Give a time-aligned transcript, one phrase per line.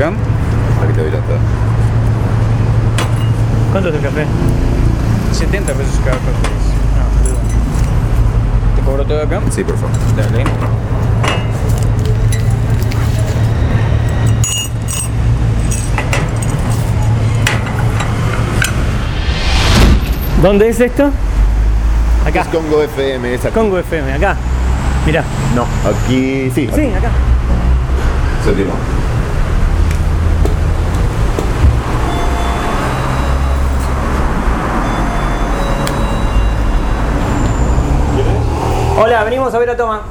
[0.00, 0.12] acá.
[0.82, 1.36] Aquí te voy a estar.
[3.70, 4.26] ¿Cuánto es el café?
[5.32, 6.30] 70 pesos cada café.
[6.96, 7.40] No, boludo.
[8.76, 9.40] ¿Te cobro todo acá?
[9.50, 9.90] Sí, por favor.
[10.16, 10.44] Dale.
[20.42, 21.10] ¿Dónde es esto?
[22.26, 22.40] Acá.
[22.40, 23.50] Es Congo FM, esa.
[23.50, 24.36] Congo FM, acá.
[25.04, 25.22] Mirá.
[25.54, 26.68] No, aquí sí.
[26.74, 27.10] Sí, acá.
[28.42, 28.99] Séptimo.
[39.02, 40.02] Hola, venimos a ver a Toma.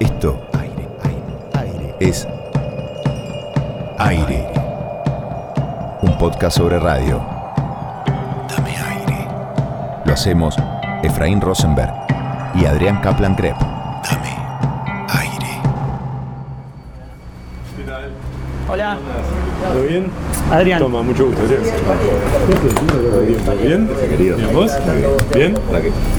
[0.00, 2.26] Esto aire, aire, aire es
[3.98, 4.50] aire.
[6.00, 7.20] Un podcast sobre radio.
[8.48, 9.28] Dame aire.
[10.06, 10.56] Lo hacemos
[11.02, 11.92] Efraín Rosenberg
[12.54, 13.67] y Adrián Kaplan Krep.
[19.78, 20.06] ¿Todo bien?
[20.50, 20.80] Adrián.
[20.80, 21.40] Toma, mucho gusto.
[21.40, 21.62] Adrián.
[23.44, 23.88] ¿Todo bien?
[24.10, 24.36] Querido.
[24.36, 24.72] ¿Bien vos?
[25.32, 25.54] ¿Bien?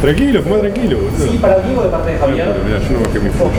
[0.02, 0.98] Tranquilo, fumá tranquilo.
[1.18, 3.52] Sí, para ti o de parte de Pero mira, yo no bajé mi foto.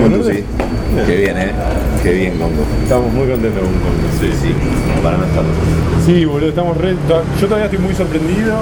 [0.00, 0.42] Bueno, sí.
[1.06, 1.52] Qué bien, ¿eh?
[2.02, 2.64] Qué bien, Congo.
[2.82, 4.08] Estamos muy contentos con Congo.
[4.20, 4.52] Sí, Sí,
[4.88, 5.50] como para no estarlo.
[6.04, 6.96] Sí, boludo, estamos re...
[7.40, 8.56] Yo todavía estoy muy sorprendido,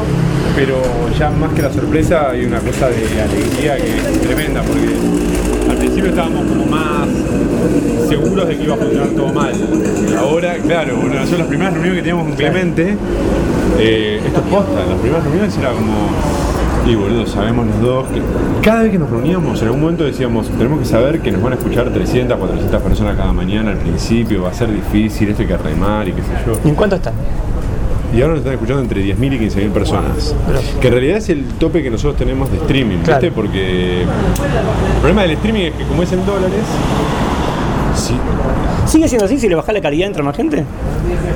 [0.54, 0.76] pero
[1.18, 4.86] ya más que la sorpresa hay una cosa de alegría que es tremenda, porque
[5.82, 7.08] principio estábamos como más
[8.08, 9.52] seguros de que iba a funcionar todo mal.
[10.16, 12.96] Ahora, claro, boludo, son las primeras reuniones que teníamos con Clemente.
[13.80, 16.08] Eh, esto es posta, las primeras reuniones era como...
[16.86, 18.20] Y boludo, sabemos los dos que
[18.62, 21.52] cada vez que nos reuníamos, en algún momento decíamos, tenemos que saber que nos van
[21.52, 25.48] a escuchar 300, 400 personas cada mañana al principio, va a ser difícil, esto hay
[25.48, 26.52] que remar y qué sé yo.
[26.64, 27.14] ¿Y en cuánto están?
[28.14, 30.36] Y ahora nos están escuchando entre 10.000 y 15.000 personas.
[30.80, 33.18] Que en realidad es el tope que nosotros tenemos de streaming, ¿viste?
[33.18, 33.34] Claro.
[33.34, 34.08] Porque el
[34.98, 36.60] problema del streaming es que como es en dólares,
[38.86, 40.64] ¿Sigue siendo así si le bajás la calidad entra más gente?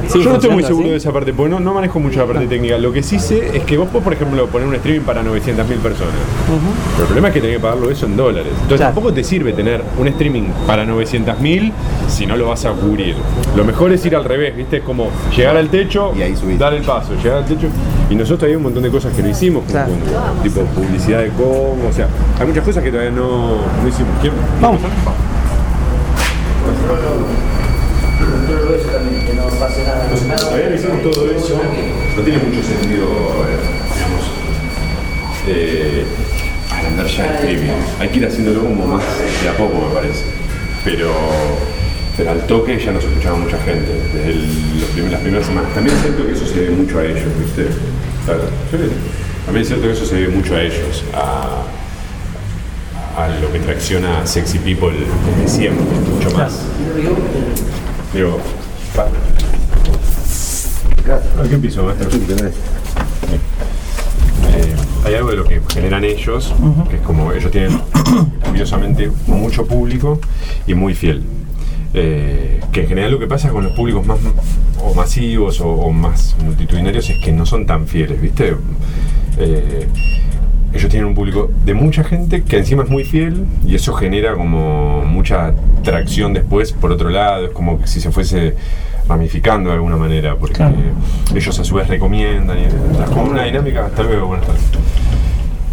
[0.09, 0.91] ¿Sigue Yo no estoy muy seguro así?
[0.91, 2.77] de esa parte, porque no, no manejo mucho la parte técnica.
[2.79, 5.79] Lo que sí sé es que vos podés, por ejemplo, poner un streaming para 900.000
[5.79, 6.13] personas.
[6.47, 8.49] Pero el problema es que tenés que pagarlo eso en dólares.
[8.53, 8.95] Entonces Claro.
[8.95, 11.73] tampoco te sirve tener un streaming para 900.000
[12.09, 13.15] si no lo vas a cubrir.
[13.57, 14.79] Lo mejor es ir al revés, ¿viste?
[14.79, 16.59] Es como llegar al techo, Y ahí subís.
[16.59, 17.69] dar el paso, llegar al techo.
[18.11, 19.91] Y nosotros hay un montón de cosas que no hicimos, Claro.
[19.91, 22.09] con- tipo publicidad de cómo, o sea,
[22.41, 24.11] hay muchas cosas que todavía no, no hicimos.
[24.21, 24.33] ¿Quién?
[24.61, 24.81] Vamos.
[24.81, 25.36] Todavía
[30.25, 31.61] no hicimos todo eso.
[32.17, 33.57] No tiene mucho sentido, eh,
[33.95, 34.25] digamos,
[35.49, 36.05] eh,
[36.73, 37.73] agrandar ya el streaming.
[38.01, 39.03] Hay que ir haciéndolo como más
[39.43, 40.25] de a poco, me parece.
[40.85, 41.11] Pero,
[42.17, 45.75] pero al toque ya nos escuchaba mucha gente desde el- los primer- las primeras semanas.
[45.75, 47.67] También siento que eso se debe mucho a ellos, ¿viste?
[48.25, 48.43] Claro.
[49.45, 51.63] También siento que eso se debe mucho a ellos, a,
[53.23, 56.61] a lo que tracciona a Sexy People desde siempre, mucho más.
[58.13, 58.41] Digo,
[61.07, 62.09] pa- ¿A qué empiezo, maestro?
[64.49, 64.75] Eh,
[65.05, 66.55] hay algo de lo que generan ellos,
[66.91, 67.79] que es como ellos tienen
[68.47, 70.21] curiosamente mucho público
[70.67, 71.23] y muy fiel.
[71.95, 74.19] Eh, que en general lo que pasa con los públicos más
[74.83, 78.55] o masivos o, o más multitudinarios es que no son tan fieles, ¿viste?
[79.39, 79.87] Eh,
[80.75, 84.35] ellos tienen un público de mucha gente que encima es muy fiel y eso genera
[84.35, 88.55] como mucha tracción después por otro lado, es como que si se fuese
[89.09, 90.75] ramificando de alguna manera, porque Claro.
[91.35, 92.75] ellos a su vez recomiendan y es
[93.11, 94.63] como una dinámica, hasta luego, buenas tardes.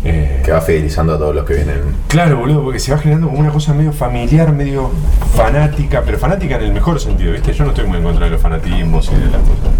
[0.05, 1.77] Eh, Que va fidelizando a todos los que vienen.
[2.09, 4.91] Claro, boludo, porque se va generando como una cosa medio familiar, medio
[5.33, 7.53] fanática, pero fanática en el mejor sentido, ¿viste?
[7.53, 9.71] Yo no estoy muy en contra de los fanatismos y de las cosas.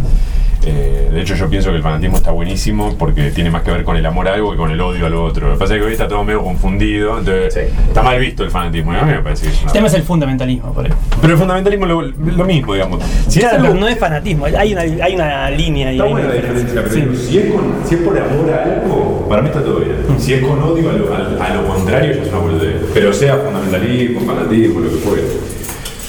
[0.66, 3.84] Eh, de hecho, yo pienso que el fanatismo está buenísimo porque tiene más que ver
[3.84, 5.48] con el amor a algo que con el odio al otro.
[5.48, 7.60] Lo que pasa es que hoy está todo medio confundido, entonces Sí.
[7.88, 8.94] está mal visto el fanatismo.
[8.94, 10.92] y a mí me parece que es una- El tema es el fundamentalismo, por ahí.
[11.22, 13.02] Pero el fundamentalismo lo, lo mismo, digamos.
[13.28, 15.96] Si es claro, algo- pero no es fanatismo, hay una, hay una línea ahí.
[15.96, 17.00] Está hay buena una la diferencia, Sí.
[17.02, 19.96] digo, si, es con- si es por amor a algo, para mí está todo bien.
[20.18, 22.76] Si es con odio a lo, a- a lo contrario, ya es una boludez.
[22.94, 25.24] Pero sea fundamentalismo, fanatismo, lo que fuere.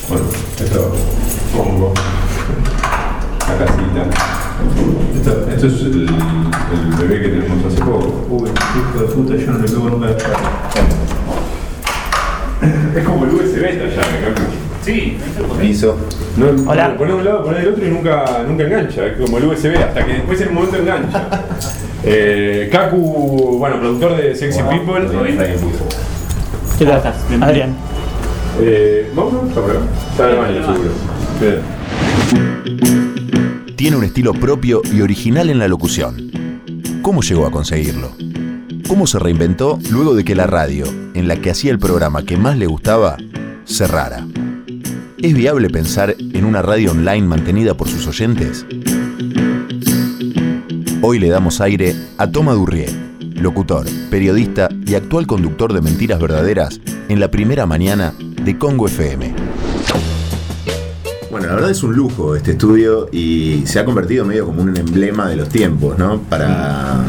[0.08, 0.24] Bueno,
[0.62, 0.92] esto
[1.56, 1.92] pongo
[3.58, 4.02] casita.
[5.14, 8.26] Esto, esto es el, el bebé que tenemos hace poco.
[8.30, 10.08] Uy, hijo de puta, yo no le pego nunca.
[12.96, 14.42] Es como el USB esta llave, Cacu.
[14.82, 15.96] Sí, Permiso.
[16.36, 16.94] No, Hola.
[16.98, 19.06] Lo un lado, pones del otro y nunca, nunca engancha.
[19.06, 21.28] Es como el USB, hasta que después en un momento engancha.
[22.06, 25.08] Eh, Kaku, bueno, productor de Sexy People.
[26.78, 27.16] ¿Qué tal estás?
[27.40, 27.74] Adrián.
[28.60, 29.48] Eh, ¿Vamos?
[29.48, 29.80] Está por acá.
[30.10, 30.90] Está en el baño, seguro.
[32.64, 33.13] Bien.
[33.84, 36.30] Tiene un estilo propio y original en la locución.
[37.02, 38.12] ¿Cómo llegó a conseguirlo?
[38.88, 42.38] cómo se reinventó luego de que la radio, en la que hacía el programa que
[42.38, 43.18] más le gustaba,
[43.66, 44.26] cerrara.
[45.18, 48.64] ¿Es viable pensar en una radio online mantenida por sus oyentes?
[51.02, 52.88] Hoy le damos aire a Toma Durrié,
[53.34, 59.43] locutor, periodista y actual conductor de Mentiras Verdaderas en la primera mañana de Congo FM.
[61.44, 64.74] Bueno, la verdad es un lujo este estudio y se ha convertido medio como un
[64.78, 66.22] emblema de los tiempos, ¿no?
[66.22, 67.02] Para,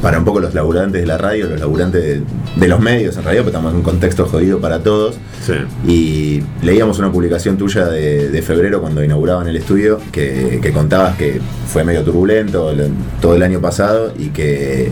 [0.00, 2.22] para un poco los laburantes de la radio, los laburantes de,
[2.58, 5.16] de los medios en realidad, porque estamos en un contexto jodido para todos.
[5.44, 5.52] Sí.
[5.86, 11.18] Y leíamos una publicación tuya de, de febrero cuando inauguraban el estudio que, que contabas
[11.18, 11.38] que
[11.70, 12.72] fue medio turbulento
[13.20, 14.90] todo el año pasado y que,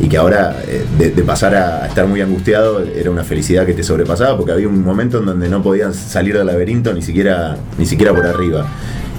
[0.00, 3.82] y que ahora eh, de, pasar a estar muy angustiado era una felicidad que te
[3.82, 7.86] sobrepasaba porque había un momento en donde no podías salir del laberinto ni siquiera, ni
[7.86, 8.66] siquiera por arriba.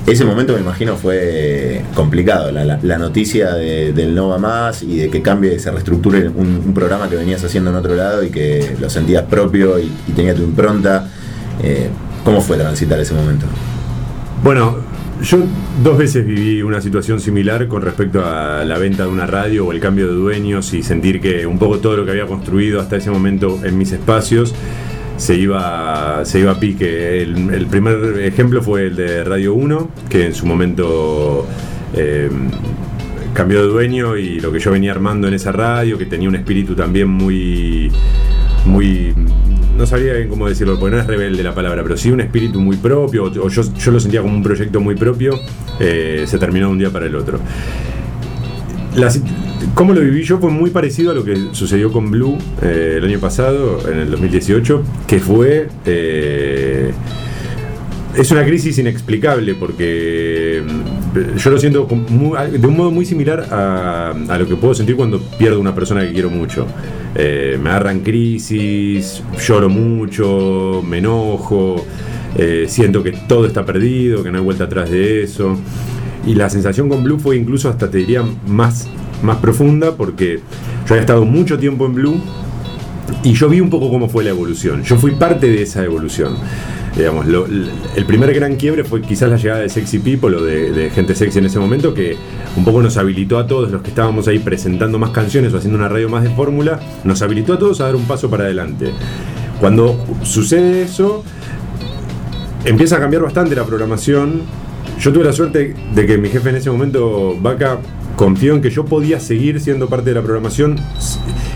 [0.08, 5.10] Ese momento me imagino fue complicado, la, noticia de- del no va más y de
[5.10, 8.76] que cambie, se reestructure un, un programa que venías haciendo en otro lado y que
[8.80, 11.08] lo sentías propio y, y tenía tu impronta.
[11.62, 11.90] Eh,
[12.24, 13.46] ¿Cómo fue transitar ese momento?
[14.44, 14.78] Bueno,
[15.22, 15.38] yo
[15.84, 19.72] dos veces viví una situación similar con respecto a la venta de una radio o
[19.72, 22.96] el cambio de dueños y sentir que un poco todo lo que había construido hasta
[22.98, 24.56] ese momento en mis espacios
[25.18, 27.22] se iba, se iba a pique.
[27.22, 31.46] El, primer ejemplo fue el de Radio 1, que en su momento
[31.94, 32.30] eh,
[33.34, 36.36] cambió de dueño y lo que yo venía armando en esa radio, que tenía un
[36.36, 37.92] espíritu también muy
[38.66, 39.14] muy
[39.80, 42.60] no sabía bien cómo decirlo, porque no es rebelde la palabra, pero sí un espíritu
[42.60, 45.40] muy propio, o yo, yo lo sentía como un proyecto muy propio,
[45.80, 47.40] eh, se terminó de un día para el otro.
[49.74, 53.06] Cómo lo viví yo fue muy parecido a lo que sucedió con Blue eh, el
[53.06, 55.70] año pasado, en el 2018, que fue...
[55.86, 56.92] eh,
[58.16, 64.12] es una crisis inexplicable porque mm, yo lo siento de un modo muy similar a,
[64.28, 66.66] a lo que puedo sentir cuando pierdo una persona que quiero mucho.
[67.16, 71.86] Eh, me agarran crisis, lloro mucho, me enojo,
[72.36, 75.58] eh, siento que todo está perdido, que no hay vuelta atrás de eso.
[76.26, 78.88] Y la sensación con Blue fue incluso hasta te diría más,
[79.24, 80.36] más profunda porque
[80.88, 82.22] yo había estado mucho tiempo en Blue
[83.24, 84.84] y yo vi un poco cómo fue la evolución.
[84.84, 86.36] Yo fui parte de esa evolución.
[86.96, 90.90] Digamos, el primer gran quiebre fue quizás la llegada de Sexy People o de, de
[90.90, 92.18] gente sexy en ese momento que
[92.58, 95.78] un poco nos habilitó a todos los que estábamos ahí presentando más canciones o haciendo
[95.78, 98.92] una radio más de fórmula, nos habilitó a todos a dar un paso para adelante.
[99.60, 101.24] Cuando sucede eso,
[102.66, 104.42] empieza a cambiar bastante la programación.
[105.00, 107.80] Yo tuve la suerte de que mi jefe en ese momento, Vaca,
[108.20, 110.76] confió en que yo podía seguir siendo parte de la programación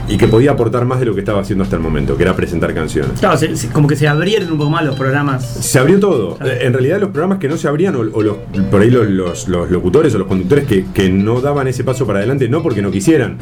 [0.08, 2.34] y que podía aportar más de lo que estaba haciendo hasta el momento, que era
[2.38, 3.20] presentar canciones.
[3.20, 5.44] Claro, se- se- como que se abrieron un poco más los programas.
[5.46, 6.38] Se abrió todo.
[6.38, 6.54] Claro.
[6.62, 8.38] En realidad los programas que no se abrían, o, o los,
[8.72, 12.08] por ahí los, los- los locutores o los conductores que, que no daban ese paso
[12.08, 13.40] para adelante, no porque no quisieran,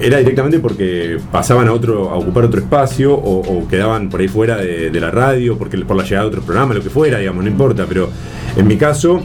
[0.00, 4.28] era directamente porque pasaban a otro, a ocupar otro espacio, o, o quedaban por ahí
[4.28, 7.18] fuera de, de la radio, porque por la llegada de otro programa, lo que fuera,
[7.18, 7.84] digamos, no importa.
[7.88, 8.10] Pero
[8.56, 9.22] en mi caso,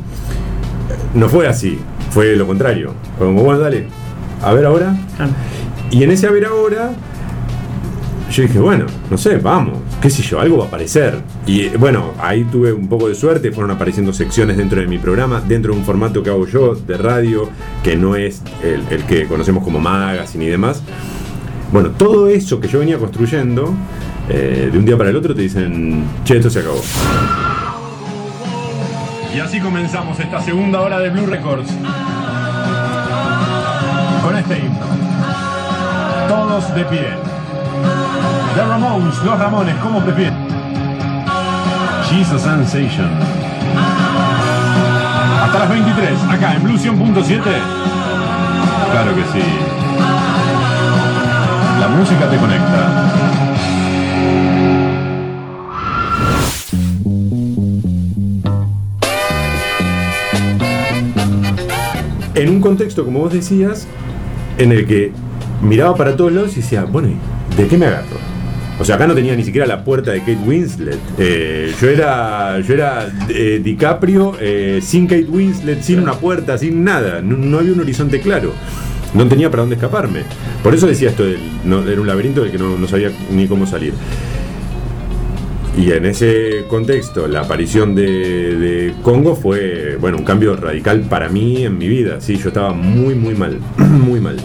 [1.14, 1.78] no fue así,
[2.16, 2.94] fue lo contrario.
[3.18, 3.88] Fue como, bueno, dale,
[4.42, 4.96] a ver ahora.
[5.18, 5.34] Claro.
[5.92, 6.94] Y en ese a ver ahora,
[8.32, 11.20] yo dije, bueno, no sé, vamos, qué sé yo, algo va a aparecer.
[11.46, 15.44] Y bueno, ahí tuve un poco de suerte, fueron apareciendo secciones dentro de mi programa,
[15.46, 17.50] dentro de un formato que hago yo de radio,
[17.84, 20.82] que no es el, el que conocemos como magazine y demás.
[21.74, 23.74] Bueno, todo eso que yo venía construyendo,
[24.30, 26.80] eh, de un día para el otro te dicen, che, esto se acabó.
[29.36, 31.70] Y así comenzamos esta segunda hora de Blue Records.
[34.24, 34.86] Con este himno.
[36.30, 37.10] Todos de pie.
[38.56, 40.48] The Ramones, los Ramones, como prefieren.
[42.10, 43.10] Jesus Sensation.
[45.44, 47.42] Hasta las 23, acá en Blue 100.7.
[48.92, 49.44] Claro que sí.
[51.82, 53.05] La música te conecta.
[62.36, 63.88] En un contexto, como vos decías,
[64.58, 65.12] en el que
[65.62, 68.18] miraba para todos lados y decía, bueno, ¿y ¿de qué me agarro?
[68.78, 71.00] O sea, acá no tenía ni siquiera la puerta de Kate Winslet.
[71.18, 76.84] Eh, yo era, yo era eh, DiCaprio eh, sin Kate Winslet, sin una puerta, sin
[76.84, 77.22] nada.
[77.22, 78.52] No, no había un horizonte claro.
[79.14, 80.24] No tenía para dónde escaparme.
[80.62, 81.40] Por eso decía esto, del,
[81.88, 83.94] era un laberinto del que no sabía ni cómo salir.
[85.78, 91.28] Y en ese contexto, la aparición de, de Congo fue, bueno, un cambio radical para
[91.28, 92.22] mí en mi vida.
[92.22, 94.38] Sí, yo estaba muy, muy mal, muy mal.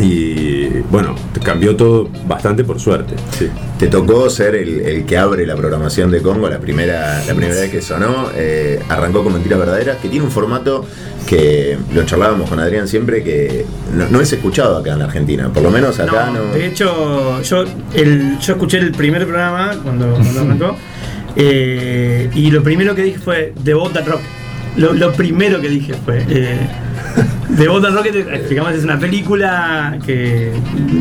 [0.00, 1.14] Y bueno,
[1.44, 3.14] cambió todo bastante por suerte.
[3.38, 3.48] Sí.
[3.78, 7.54] te tocó ser el, el que abre la programación de Congo la primera, la primera
[7.60, 8.30] vez que sonó.
[8.34, 10.86] eh, arrancó con Mentiras Verdaderas, que tiene un formato
[11.28, 15.52] que lo charlábamos con Adrián siempre, que no, no es escuchado acá en la Argentina.
[15.52, 16.44] Por lo menos acá no.
[16.54, 17.64] De hecho, yo,
[17.94, 20.76] el, yo escuché el primer programa cuando, cuando arrancó.
[21.36, 24.20] eh, y lo primero que dije fue The Rock.
[24.76, 26.24] Lo, lo primero que dije fue.
[26.28, 26.58] Eh,
[27.56, 30.52] The Boat That Rock, explicamos, es una película que.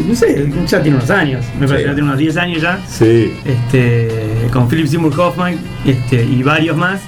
[0.08, 1.46] No sé, ya tiene unos años.
[1.60, 1.90] Me parece Sí.
[1.90, 2.80] que tiene unos 10 años ya.
[2.88, 3.34] Sí.
[3.46, 4.10] este,
[4.52, 7.02] con Philip Seymour Hoffman este, y varios más.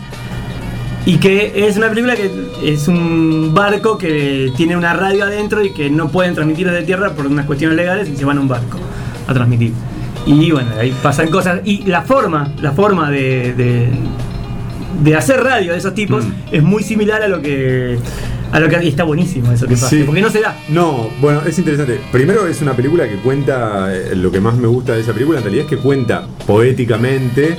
[1.05, 2.29] Y que es una película que
[2.63, 7.13] es un barco que tiene una radio adentro y que no pueden transmitir desde tierra
[7.13, 8.77] por unas cuestiones legales y se van a un barco
[9.27, 9.73] a transmitir.
[10.27, 11.61] Y bueno, ahí pasan cosas.
[11.65, 13.89] Y la forma, la forma de, de,
[15.03, 16.31] de hacer radio de esos tipos Mm.
[16.51, 17.97] es muy similar a lo que.
[18.51, 19.89] A lo que y está buenísimo eso que pasa.
[19.89, 20.03] Sí.
[20.05, 20.57] Porque no se da.
[20.67, 22.01] No, bueno, es interesante.
[22.11, 25.37] Primero es una película que cuenta, eh, lo que más me gusta de esa película
[25.37, 27.57] en realidad es que cuenta poéticamente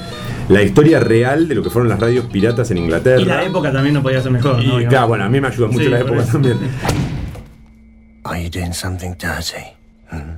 [0.48, 3.20] la historia real de lo que fueron las radios piratas en Inglaterra.
[3.20, 4.62] Y la época también no podía ser mejor.
[4.62, 4.88] Y ¿no?
[4.88, 6.32] Claro, bueno, a mí me ayuda mucho Sí, la época eso.
[6.32, 6.58] también.
[8.24, 9.74] Are you doing something dirty?
[10.10, 10.36] Hmm?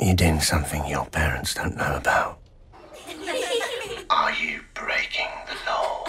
[0.00, 2.38] Are you doing something your parents don't know about?
[4.08, 6.04] Are you breaking the law?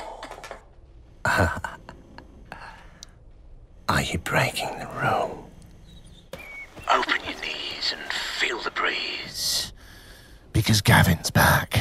[3.92, 5.50] Are you breaking the rule?
[6.90, 8.02] Open your knees and
[8.40, 9.74] feel the breeze.
[10.54, 11.78] Because Gavin's back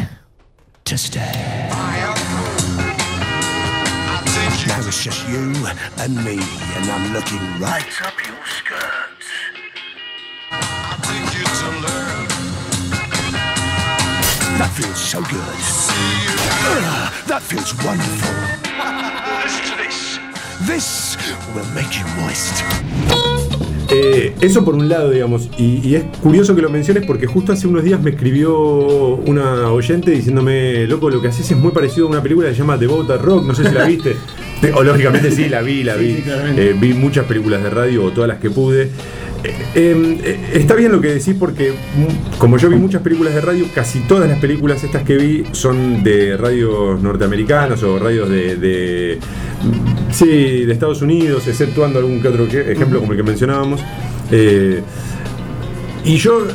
[0.87, 1.69] to stay.
[4.67, 5.55] Now it's just you
[5.99, 6.40] and me,
[6.75, 9.23] and I'm looking right up your skirt.
[14.59, 15.59] That feels so good.
[16.67, 18.60] Ugh, that feels wonderful.
[20.67, 21.17] This.
[21.55, 22.62] Will make you moist.
[23.93, 27.52] Eh, eso por un lado, digamos, y, y es curioso que lo menciones porque justo
[27.52, 32.07] hace unos días me escribió una oyente diciéndome, loco, lo que haces es muy parecido
[32.07, 34.14] a una película que se llama The Boat at Rock, no sé si la viste.
[34.75, 36.14] o lógicamente sí, la vi, la Sí, vi.
[36.17, 36.71] sí, claramente.
[36.71, 38.83] Eh, vi muchas películas de radio o todas las que pude.
[39.43, 43.35] Eh, eh, eh, está bien lo que decís porque mm, como yo vi muchas películas
[43.35, 48.29] de radio, casi todas las películas estas que vi son de radios norteamericanas o radios
[48.29, 49.19] de, de
[50.12, 53.81] sí, de Estados Unidos, exceptuando algún que otro ejemplo como el que mencionábamos.
[54.31, 54.83] Eh,
[56.05, 56.47] y yo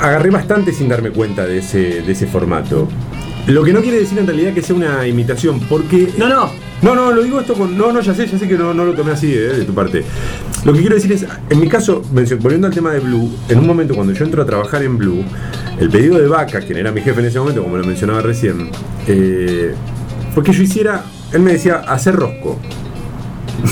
[0.00, 2.88] agarré bastante sin darme cuenta de ese, de ese formato.
[3.46, 6.50] Lo que no quiere decir en realidad que sea una imitación, porque No, no.
[6.82, 7.78] no, no, lo digo esto con.
[7.78, 9.72] No, no, ya sé, ya sé que no, no lo tomé así eh, de tu
[9.72, 10.02] parte.
[10.64, 12.02] Lo que quiero decir es, en mi caso,
[12.40, 15.24] volviendo al tema de Blue, en un momento cuando yo entro a trabajar en Blue,
[15.78, 18.70] el pedido de Vaca, quien era mi jefe en ese momento, como lo mencionaba recién,
[19.06, 19.74] eh,
[20.34, 21.04] fue que yo hiciera.
[21.32, 22.58] Él me decía, hacer rosco.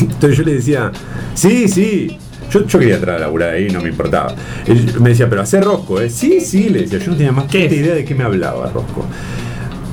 [0.00, 0.90] Entonces yo le decía,
[1.34, 2.18] sí, sí.
[2.50, 4.34] Yo, yo quería entrar a laburar ahí, no me importaba.
[4.66, 6.08] Él me decía, pero hacer rosco, ¿eh?
[6.11, 6.99] Sí, sí, le decía.
[6.99, 7.80] Yo no tenía más ¿Qué puta es?
[7.80, 9.04] idea de qué me hablaba Rosco.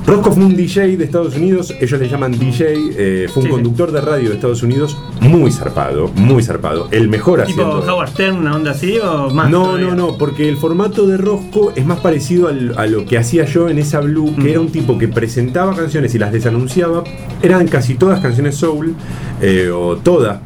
[0.06, 3.50] Roscoe fue un DJ de Estados Unidos, ellos le llaman DJ, eh, fue un Sí,
[3.50, 3.50] sí.
[3.62, 7.94] conductor de radio de Estados Unidos muy zarpado, muy zarpado, el mejor Tipo haciendo...
[7.94, 9.50] Howard Stern, una onda así o más.
[9.50, 9.88] No, todavía?
[9.90, 13.46] no, no, porque el formato de Rosco es más parecido al- a lo que hacía
[13.46, 14.48] yo en esa Blue, que Mm.
[14.48, 17.04] era un tipo que presentaba canciones y las desanunciaba.
[17.42, 18.96] Eran casi todas canciones soul,
[19.40, 20.40] eh, o todas,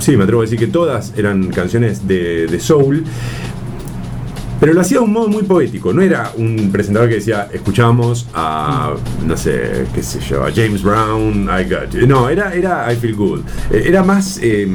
[0.00, 3.04] sí, me atrevo a decir que todas eran canciones de, de soul.
[4.60, 8.26] Pero lo hacía de un modo muy poético, no era un presentador que decía, escuchamos
[8.34, 8.94] a,
[9.26, 12.06] no sé, qué sé yo, a James Brown, I got you".
[12.06, 13.40] No, era, era I feel good.
[13.70, 14.66] Eh, Era más, eh,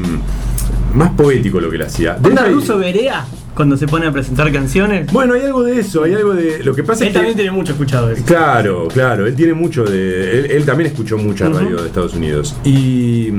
[0.94, 2.14] más poético lo que le hacía.
[2.16, 3.26] De ¿Onda Ruso Berea
[3.56, 5.12] cuando se pone a presentar canciones?
[5.12, 6.64] bueno, hay algo de eso, hay algo de.
[6.64, 7.20] Lo que pasa Él es que.
[7.20, 8.24] también tiene mucho escuchado eso.
[8.26, 10.40] Claro, claro, él tiene mucho de.
[10.40, 12.56] Él, él también escuchó mucha radio de Estados Unidos.
[12.64, 13.30] Y.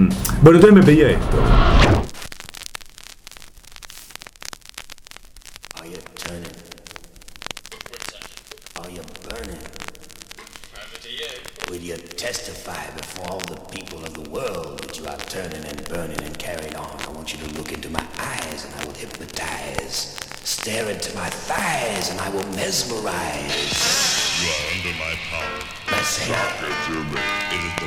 [0.42, 2.03] Bueno, entonces me pedía esto.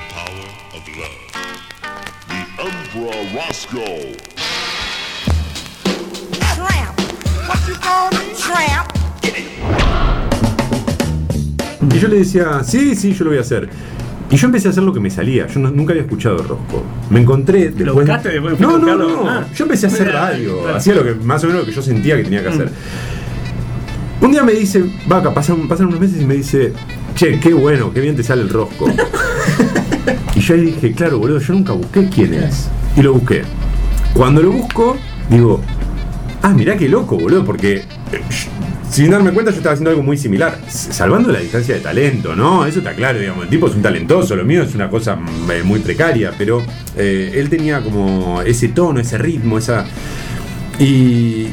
[0.09, 1.17] Power of love.
[2.27, 4.15] The Emperor Roscoe.
[6.55, 6.99] Tramp.
[7.47, 8.33] What you call me?
[8.35, 8.87] Tramp.
[11.93, 13.69] Y yo le decía, sí, sí, yo lo voy a hacer.
[14.29, 15.47] Y yo empecé a hacer lo que me salía.
[15.47, 16.83] Yo no- nunca había escuchado Rosco.
[17.09, 17.93] Me encontré después.
[17.93, 18.59] buscaste después?
[18.59, 19.23] No, ¿Fuiste a no, buscarlo?
[19.23, 19.29] no.
[19.29, 19.45] Ah.
[19.55, 20.59] Yo empecé a hacer radio.
[20.61, 20.75] claro.
[20.77, 22.53] Hacía lo que más o menos lo que yo sentía que tenía que Mm.
[22.53, 22.69] hacer.
[24.19, 26.73] Un día me dice, vaca, pasan, pasan unos meses y me dice,
[27.15, 28.87] che, qué bueno, qué bien te sale el rosco.
[30.35, 32.69] Y yo dije, claro, boludo, yo nunca busqué quién es.
[32.95, 33.43] Y lo busqué.
[34.13, 34.97] Cuando lo busco,
[35.29, 35.61] digo,
[36.41, 37.77] ah, mirá qué loco, boludo, porque
[38.11, 38.21] eh,
[38.89, 42.65] sin darme cuenta yo estaba haciendo algo muy similar, salvando la distancia de talento, ¿no?
[42.65, 45.51] Eso está claro, digamos, el tipo es un talentoso, lo mío es una cosa mm,
[45.51, 46.63] eh, muy precaria, pero
[46.95, 49.85] eh, él tenía como ese tono, ese ritmo, esa...
[50.79, 51.47] Y,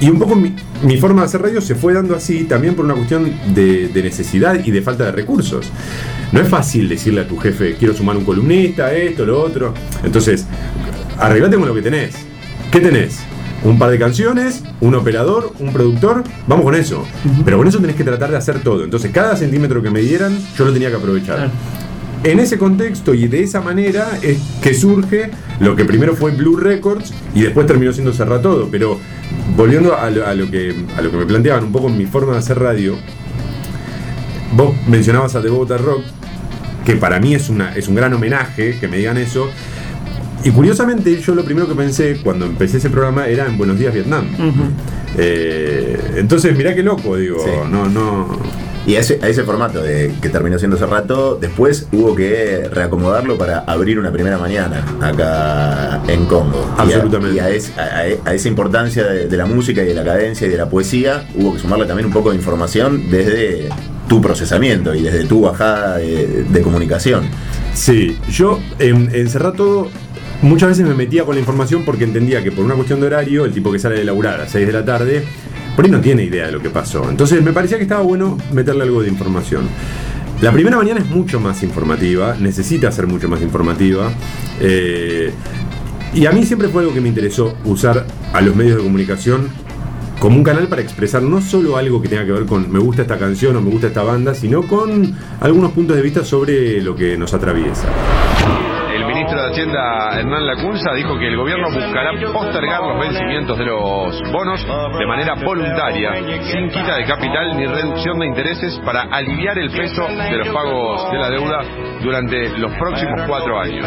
[0.00, 2.84] y un poco mi, mi forma de hacer radio se fue dando así también por
[2.84, 5.70] una cuestión de necesidad y de falta de recursos.
[6.32, 9.74] No es fácil decirle a tu jefe, quiero sumar un columnista, esto, lo otro.
[10.04, 10.46] Entonces,
[11.18, 12.14] arreglate con lo que tenés.
[12.70, 13.18] ¿Qué tenés?
[13.64, 17.04] Un par de canciones, un operador, un productor, vamos con eso.
[17.44, 18.84] Pero con eso tenés que tratar de hacer todo.
[18.84, 21.36] Entonces, cada centímetro que me dieran, yo lo tenía que aprovechar.
[21.36, 21.50] Claro.
[22.22, 26.56] En ese contexto y de esa manera es que surge lo que primero fue Blue
[26.56, 28.68] Records y después terminó siendo Cerra Todo.
[28.70, 28.98] Pero
[29.56, 32.04] volviendo a lo, a lo que, a lo que me planteaban un poco en mi
[32.04, 32.94] forma de hacer radio,
[34.52, 36.02] vos mencionabas a The Bogota Rock,
[36.84, 39.48] que para mí es, una, es un gran homenaje que me digan eso.
[40.42, 43.92] Y curiosamente yo lo primero que pensé cuando empecé ese programa era en Buenos Días
[43.92, 44.24] Vietnam.
[45.18, 47.50] Eh, entonces mirá qué loco, digo, Sí.
[47.70, 48.38] no, no...
[48.86, 52.66] Y a ese, a ese formato de, que terminó siendo hace rato, después hubo que
[52.72, 56.66] reacomodarlo para abrir una primera mañana acá en Congo.
[56.78, 57.36] Y a- Absolutamente.
[57.36, 60.46] Y a, es- a- a esa importancia de, de la música y de la cadencia
[60.46, 63.68] y de la poesía, hubo que sumarle también un poco de información desde
[64.10, 67.28] tu procesamiento y desde tu bajada de, comunicación.
[67.74, 69.88] Sí, yo en, en Todo
[70.42, 73.44] muchas veces me metía con la información porque entendía que por una cuestión de horario,
[73.44, 75.22] el tipo que sale de laburar a las 6 de la tarde,
[75.76, 77.08] por ahí no tiene idea de lo que pasó.
[77.08, 79.68] Entonces me parecía que estaba bueno meterle algo de información.
[80.42, 84.10] La primera mañana es mucho más informativa, necesita ser mucho más informativa.
[84.60, 85.30] eh,
[86.12, 89.48] y a mí siempre fue algo que me interesó usar a los medios de comunicación
[90.20, 93.02] como un canal para expresar no solo algo que tenga que ver con me gusta
[93.02, 96.94] esta canción o me gusta esta banda, sino con algunos puntos de vista sobre lo
[96.94, 97.88] que nos atraviesa.
[98.94, 103.64] El ministro de Hacienda, Hernán Lacunza, dijo que el gobierno buscará postergar los vencimientos de
[103.64, 104.66] los bonos
[104.98, 106.12] de manera voluntaria,
[106.52, 111.10] sin quita de capital ni reducción de intereses, para aliviar el peso de los pagos
[111.10, 111.62] de la deuda
[112.02, 113.86] durante los próximos cuatro años.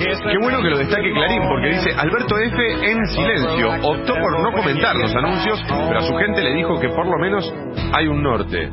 [0.00, 2.90] Qué bueno que lo destaque Clarín, porque dice Alberto F.
[2.90, 6.88] en silencio optó por no comentar los anuncios, pero a su gente le dijo que
[6.88, 7.52] por lo menos
[7.92, 8.70] hay un norte.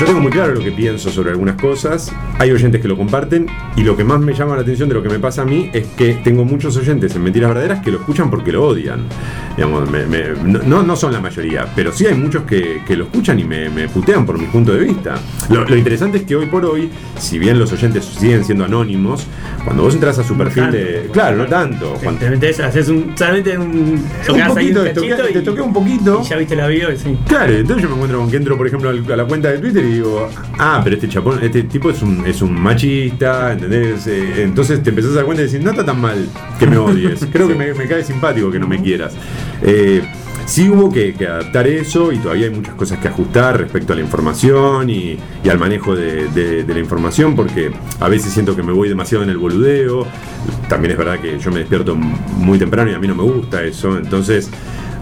[0.00, 3.46] Yo tengo muy claro lo que pienso sobre algunas cosas, hay oyentes que lo comparten
[3.76, 5.68] y lo que más me llama la atención de lo que me pasa a mí
[5.74, 9.00] es que tengo muchos oyentes en Mentiras Verdaderas que lo escuchan porque lo odian.
[9.58, 13.04] Digamos, me- me- no, no son la mayoría, pero sí hay muchos que, que lo
[13.04, 15.16] escuchan y me, me putean por mi punto de vista.
[15.50, 19.26] Lo, lo interesante es que hoy por hoy, si bien los oyentes siguen siendo anónimos,
[19.64, 21.10] cuando vos entras a su No perfil de...
[21.12, 21.98] Claro, no tanto.
[22.18, 26.22] Te metes, haces un, solamente un, un poquito, un te toqué, te un poquito.
[26.24, 27.18] y ya viste la y sí.
[27.28, 29.84] Claro, entonces yo me encuentro con que entro, por ejemplo, a la cuenta de Twitter
[29.84, 34.06] y digo, ah, pero este chapón, este tipo es un, es un machista, ¿entendés?
[34.06, 36.76] Eh, entonces te empezás a dar cuenta y decís, no está tan mal que me
[36.76, 37.26] odies.
[37.32, 39.14] Creo que me, cae simpático que no me quieras.
[39.62, 40.02] Eh,
[40.46, 44.02] sí hubo que, adaptar eso y todavía hay muchas cosas que ajustar respecto a la
[44.02, 48.88] información y, al manejo de- de la información, porque a veces siento que me voy
[48.88, 50.06] demasiado en el boludeo.
[50.68, 53.62] También es verdad que yo me despierto muy temprano y a mí no me gusta
[53.62, 54.50] eso, entonces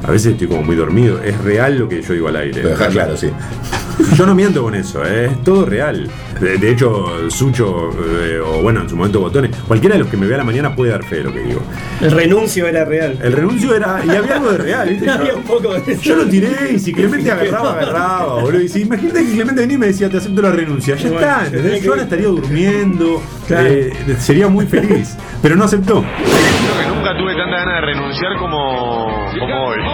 [0.07, 1.21] a veces estoy como muy dormido.
[1.23, 2.63] Es real lo que yo digo al aire.
[2.63, 3.29] Lo dejás claro, sí.
[4.17, 5.27] Yo no miento con eso, ¿eh?
[5.27, 6.09] es todo real.
[6.41, 7.91] De, de hecho, Sucho,
[8.23, 10.45] eh, o bueno, en su momento Botones, cualquiera de los que me vea a la
[10.45, 11.61] mañana puede dar fe de lo que digo.
[12.01, 13.19] El renuncio era real.
[13.21, 14.01] El renuncio era.
[14.07, 15.11] Y había algo de real, ¿viste?
[15.11, 16.01] Había un poco de eso.
[16.03, 18.61] Yo lo tiré y si Clemente agarraba, agarraba, boludo.
[18.63, 20.95] Y si imagínate que Clemente venía y me decía, te acepto la renuncia.
[20.95, 21.83] Ya Bueno, está, ¿entendés?
[21.83, 23.67] Yo ahora estaría durmiendo, Claro.
[23.69, 25.17] eh, sería muy feliz.
[25.43, 26.05] Pero no aceptó.
[26.99, 29.07] Nunca tuve tanta ganas de renunciar como,
[29.39, 29.79] como hoy.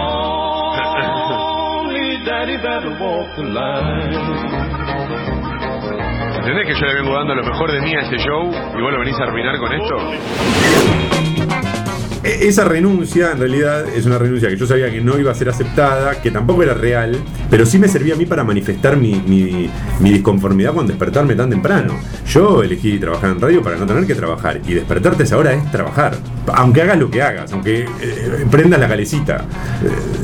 [6.38, 8.90] ¿Entendés que yo le vengo dando lo mejor de mí a este show y vos
[8.90, 9.96] lo venís a arruinar con esto?
[12.24, 15.34] E- Esa renuncia, en realidad, es una renuncia que yo sabía que no iba a
[15.34, 17.16] ser aceptada, que tampoco era real,
[17.50, 19.68] pero sí me servía a mí para manifestar mi, mi-
[20.00, 21.94] mi disconformidad con despertarme tan temprano.
[22.26, 25.70] Yo elegí trabajar en radio para no tener que trabajar, y despertarte esa hora es
[25.70, 26.16] trabajar.
[26.54, 29.44] Aunque hagas lo que hagas, aunque eh, prendas la calecita,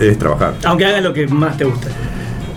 [0.00, 0.54] eh, es trabajar.
[0.64, 1.88] Aunque hagas lo que más te gusta.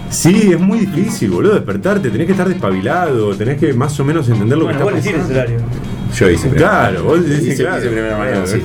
[0.09, 4.29] Sí, es muy difícil, boludo, despertarte, tenés que estar despabilado, tenés que más o menos
[4.29, 5.33] entender lo Bueno, que está pasando.
[5.33, 5.57] horario.
[6.13, 6.47] Yo hice.
[6.49, 6.57] primero.
[6.69, 7.79] Claro, vos decís, Hice- claro.
[7.79, 8.61] hice primera mañana, sí.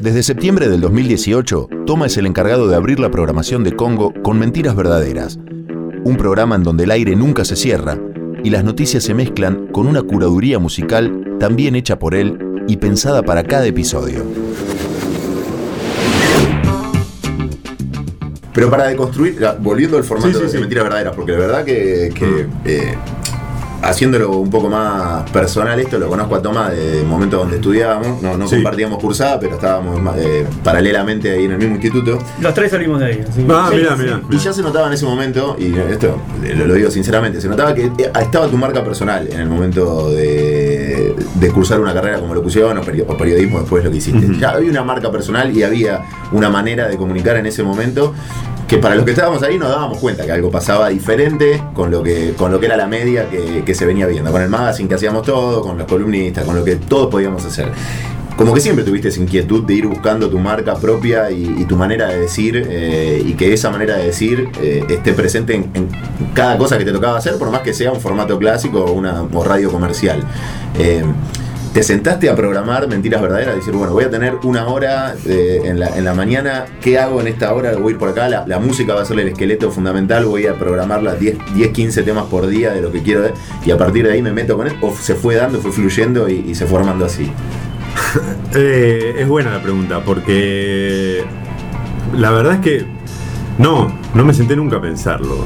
[0.00, 4.38] Desde septiembre del 2018, Toma es el encargado de abrir la programación de Congo con
[4.38, 5.38] Mentiras Verdaderas,
[6.04, 7.98] un programa en donde el aire nunca se cierra
[8.44, 13.22] y las noticias se mezclan con una curaduría musical también hecha por él y pensada
[13.22, 14.24] para cada episodio.
[18.54, 20.58] Pero para deconstruir, volviendo al formato Sí, sí, de sí.
[20.58, 22.94] mentiras verdaderas, porque la verdad que, que, eh,
[23.82, 28.36] haciéndolo un poco más personal esto, lo conozco a Toma de momentos donde estudiábamos, no,
[28.36, 28.56] no Sí.
[28.56, 32.18] compartíamos cursada, pero estábamos eh, paralelamente ahí en el mismo instituto.
[32.40, 33.24] Los tres salimos de ahí.
[33.28, 34.02] así que- Ah, Sí, mira, sí.
[34.02, 34.20] mira.
[34.30, 36.16] Y ya se notaba en ese momento, y esto
[36.56, 40.10] lo, lo digo sinceramente, se notaba que eh, estaba tu marca personal en el momento
[40.10, 43.98] de, de cursar una carrera como locución o, peri- o periodismo después de lo que
[43.98, 44.28] hiciste.
[44.38, 48.14] Ya había una marca personal y había una manera de comunicar en ese momento
[48.68, 52.02] que para los que estábamos ahí nos dábamos cuenta que algo pasaba diferente con lo
[52.02, 54.88] que, con lo que era la media que, que se venía viendo, con el magazine
[54.88, 57.72] que hacíamos todo, con los columnistas, con lo que todos podíamos hacer.
[58.38, 62.06] Como que siempre tuviste esa inquietud de ir buscando tu marca propia y, tu manera
[62.06, 65.88] de decir eh, y que esa manera de decir eh, esté presente en,
[66.34, 69.26] cada cosa que te tocaba hacer, por más que sea un formato clásico o, una,
[69.44, 70.22] radio comercial.
[70.78, 71.02] Eh,
[71.72, 75.78] te sentaste a programar mentiras verdaderas, decir, bueno, voy a tener una hora eh, en,
[75.78, 77.76] la, mañana, ¿qué hago en esta hora?
[77.76, 80.54] Voy a ir por acá, la, música va a ser el esqueleto fundamental, voy a
[80.54, 83.22] programar las 10, 10, 15 temas por día de lo que quiero
[83.64, 86.28] y a partir de ahí me meto con él, o se fue dando, fue fluyendo
[86.28, 87.30] y, y se fue armando así.
[88.54, 91.22] Eh, es buena la pregunta, porque
[92.16, 92.86] la verdad es que
[93.58, 95.44] no, no me senté nunca a pensarlo.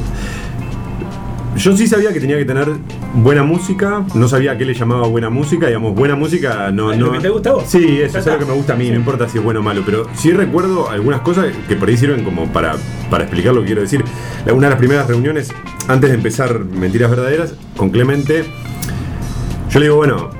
[1.56, 2.66] Yo sí sabía que tenía que tener
[3.14, 6.92] buena música, no sabía a qué le llamaba buena música, digamos, buena música no...
[6.92, 7.64] ¿Es no lo que te gusta a vos?
[7.66, 9.62] Sí, eso es lo que me gusta a mí, no importa si es bueno o
[9.62, 12.76] malo, pero sí recuerdo algunas cosas que por ahí sirven como para,
[13.10, 14.02] para explicar lo que quiero decir.
[14.46, 15.52] Una de las primeras reuniones,
[15.88, 18.44] antes de empezar Mentiras Verdaderas, con Clemente,
[19.68, 20.30] yo le digo, bueno,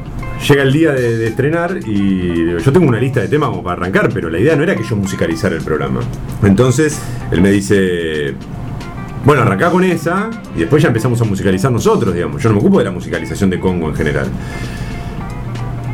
[0.48, 3.82] llega el día de, de estrenar y yo tengo una lista de temas como para
[3.82, 6.00] arrancar, pero la idea no era que yo musicalizara el programa.
[6.42, 6.98] Entonces,
[7.30, 8.34] él me dice,
[9.24, 12.42] bueno, arrancá con esa y después ya empezamos a musicalizar nosotros, digamos.
[12.42, 14.26] Yo no me ocupo de la musicalización de Congo en general.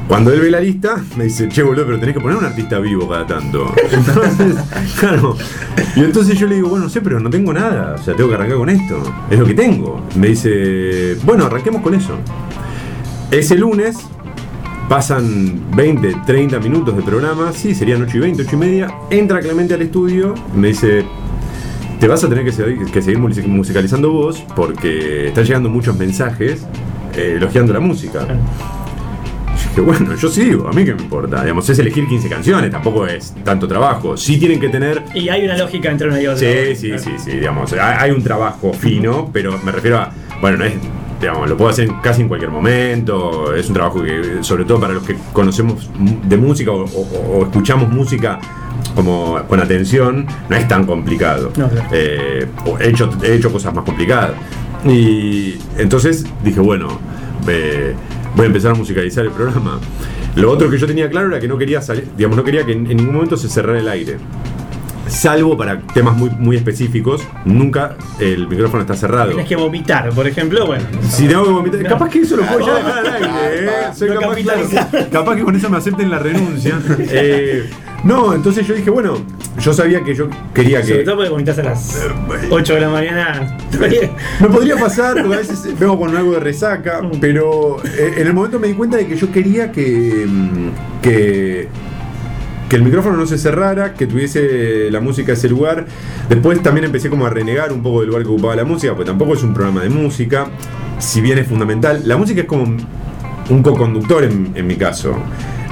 [0.09, 2.79] Cuando él ve la lista, me dice, che, boludo, pero tenés que poner un artista
[2.79, 3.71] vivo cada tanto.
[3.93, 4.57] Entonces,
[5.01, 5.37] claro.
[5.95, 7.95] Y entonces yo le digo, bueno, no sé, pero no tengo nada.
[7.95, 9.03] O sea, tengo que arrancar con esto.
[9.31, 10.01] Es lo que tengo.
[10.17, 12.15] Me dice, bueno, arranquemos con eso.
[13.31, 13.99] Ese lunes
[14.89, 18.95] pasan 20, 30 minutos de programa, sí, serían 8 y 20, 8 y media.
[19.11, 21.05] Entra Clemente al estudio y me dice,
[22.01, 25.97] te vas a tener que seguir, que seguir music- musicalizando vos porque están llegando muchos
[25.97, 26.67] mensajes
[27.17, 28.21] eh, elogiando la música.
[28.27, 31.43] Yo dije, bueno, yo sigo, a mí qué me importa.
[31.43, 34.17] Digamos, es elegir 15 canciones, tampoco es tanto trabajo.
[34.17, 36.39] Sí tienen que tener Y hay una lógica entre una y otra.
[36.39, 40.65] Sí, sí, sí, sí, digamos, hay un trabajo fino, pero me refiero a, bueno, no
[40.65, 40.75] es,
[41.21, 44.95] digamos, lo puedo hacer casi en cualquier momento, es un trabajo que, sobre todo para
[44.95, 48.39] los que conocemos de música o, o- o escuchamos música
[48.99, 51.53] como con atención, no es tan complicado.
[51.57, 51.89] No, claro.
[51.93, 52.49] Eh,
[52.81, 54.33] he, hecho, he hecho cosas más complicadas.
[54.85, 56.99] Y entonces dije, bueno,
[57.47, 57.95] eh,
[58.35, 59.79] voy a empezar a musicalizar el programa.
[60.35, 62.73] Lo otro que yo tenía claro era que no quería salir, digamos, no quería que
[62.73, 64.17] en, en ningún momento se cerrara el aire.
[65.07, 69.29] Salvo para temas muy, muy específicos, nunca el micrófono está cerrado.
[69.29, 70.85] Tienes que vomitar, por ejemplo, bueno.
[71.09, 71.89] Si tengo que vomitar, No.
[71.89, 73.71] capaz que eso lo puedo ya dejar al aire, ¿eh?
[73.95, 74.61] Soy No capaz, claro,
[75.13, 76.81] capaz que con eso me acepten la renuncia.
[77.11, 77.71] Eh,
[78.05, 79.15] no, entonces yo dije, bueno,
[79.61, 81.05] yo sabía que yo quería Sobre que.
[81.05, 82.01] todo porque vomitas a las
[82.51, 83.59] 8 de la mañana.
[84.41, 88.33] Me podría pasar, porque a veces vengo con algo de resaca, pero eh, en el
[88.35, 90.69] momento me di cuenta de que yo quería que, mm,
[91.03, 91.69] que,
[92.69, 95.87] que el micrófono no se cerrara, que tuviese la música ese lugar.
[96.29, 99.09] Después también empecé como a renegar un poco del lugar que ocupaba la música, porque
[99.09, 100.47] tampoco es un programa de música,
[100.99, 102.03] si bien es fundamental.
[102.07, 102.77] La música es como
[103.51, 105.17] un co-conductor en, en mi caso.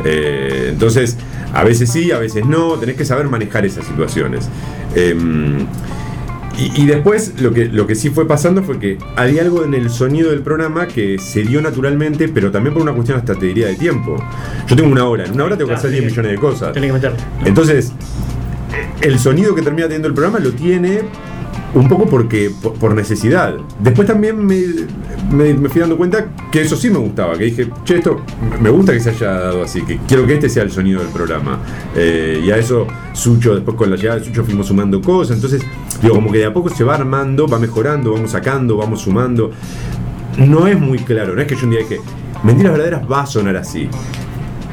[0.04, 1.16] Eh, entonces,
[1.52, 4.48] a veces sí, a veces no, tenés que saber manejar esas situaciones.
[4.94, 5.66] Em,
[6.58, 9.74] y, y después lo que, lo que sí fue pasando fue que había algo en
[9.74, 13.46] el sonido del programa que se dio naturalmente, pero también por una cuestión hasta te
[13.46, 14.16] diría de tiempo.
[14.66, 16.72] Yo tengo una hora, en una hora tengo que hacer 10 millones de cosas.
[16.72, 17.18] Tenés que meterlo.
[17.44, 17.92] Entonces,
[19.02, 21.02] el sonido que termina teniendo el programa lo tiene
[21.76, 23.54] un poco porque por, necesidad.
[23.80, 24.62] Después también me,
[25.30, 28.20] me- me fui dando cuenta que eso sí me gustaba, que dije, che, esto
[28.60, 31.10] me gusta que se haya dado así, que quiero que este sea el sonido del
[31.10, 31.58] programa.
[31.94, 35.62] Eh, y a eso Sucho, después con la llegada de Sucho fuimos sumando cosas, entonces,
[36.02, 39.50] digo, como que de a poco se va armando, va mejorando, vamos sacando, vamos sumando.
[40.38, 42.00] No es muy claro, no es que yo un día dije,
[42.42, 43.88] Mentiras Verdaderas va a sonar así.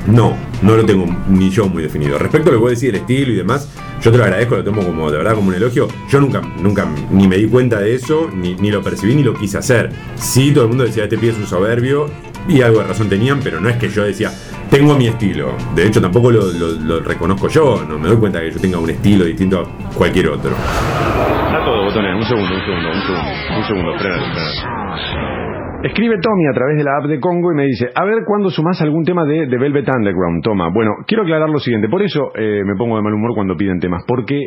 [0.08, 2.18] No, no lo tengo ni yo muy definido.
[2.18, 3.70] Respecto a lo que vos decís del estilo y demás,
[4.02, 5.88] yo te lo agradezco, lo tomo como de verdad como un elogio.
[6.10, 9.58] Yo nunca, nunca ni me di cuenta de eso, ni, lo percibí, ni lo quise
[9.58, 9.92] hacer.
[10.16, 12.10] Sí, todo el mundo decía, este pie es un soberbio,
[12.48, 14.32] y algo de razón tenían, pero no es que yo decía,
[14.70, 15.56] tengo mi estilo.
[15.74, 19.24] De hecho, tampoco lo, reconozco yo, no me doy cuenta que yo tenga un estilo
[19.24, 20.52] distinto a cualquier otro.
[20.52, 22.16] Está todo, botones.
[22.16, 23.58] Un segundo, un segundo, un segundo.
[23.58, 25.53] Un segundo, frenalo, frenalo.
[25.84, 28.50] Escribe Tommy a través de la app de Congo y me dice, a ver cuándo
[28.50, 30.70] sumás algún tema de, de Velvet Underground, toma.
[30.74, 33.80] Bueno, quiero aclarar lo siguiente, por eso eh, me pongo de mal humor cuando piden
[33.80, 34.40] temas, porque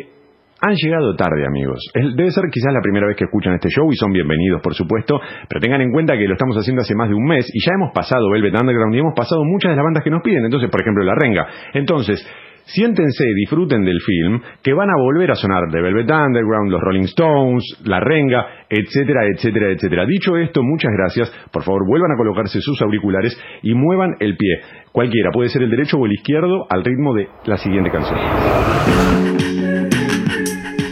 [0.59, 1.77] han llegado tarde, amigos.
[1.93, 5.19] Debe ser quizás la primera vez que escuchan este show y son bienvenidos, por supuesto,
[5.47, 7.73] pero tengan en cuenta que lo estamos haciendo hace más de un mes y ya
[7.75, 10.71] hemos pasado Velvet Underground y hemos pasado muchas de las bandas que nos piden, entonces,
[10.71, 11.45] por ejemplo, La Renga.
[11.75, 12.17] Entonces,
[12.67, 17.05] siéntense, disfruten del film, que van a volver a sonar de Velvet Underground, los Rolling
[17.05, 20.05] Stones, La Renga, etcétera, etcétera, etcétera.
[20.05, 21.31] Dicho esto, muchas gracias.
[21.51, 24.61] Por favor, vuelvan a colocarse sus auriculares y muevan el pie.
[24.91, 28.19] Cualquiera, puede ser el derecho o el izquierdo, al ritmo de la siguiente canción.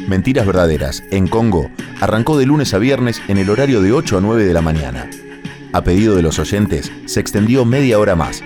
[0.07, 4.21] Mentiras Verdaderas, en Congo, arrancó de lunes a viernes en el horario de 8 a
[4.21, 5.09] 9 de la mañana.
[5.73, 8.43] A pedido de los oyentes, se extendió media hora más.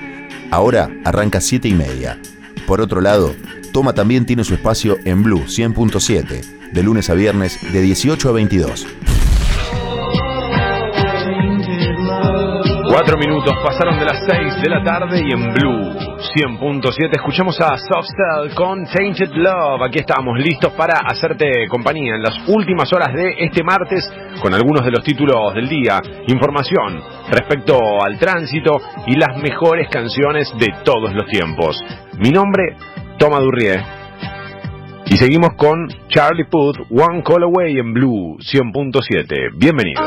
[0.51, 2.17] Ahora arranca 7 y media.
[2.69, 3.33] Por otro lado,
[3.73, 8.31] Toma también tiene su espacio en Blue 100.7, de lunes a viernes de 18 a
[8.31, 8.87] 22.
[12.91, 15.95] Cuatro minutos pasaron de las seis de la tarde y en Blue
[16.35, 19.81] 100.7 escuchamos a Softcell con Tainted Love.
[19.87, 24.07] Aquí estamos listos para hacerte compañía en las últimas horas de este martes
[24.43, 27.01] con algunos de los títulos del día, información
[27.31, 31.83] respecto al tránsito y las mejores canciones de todos los tiempos.
[32.19, 32.75] Mi nombre,
[33.17, 33.81] Toma Durrié.
[35.05, 39.51] Y seguimos con Charlie Puth, One Call Away en Blue 100.7.
[39.55, 40.03] Bienvenidos.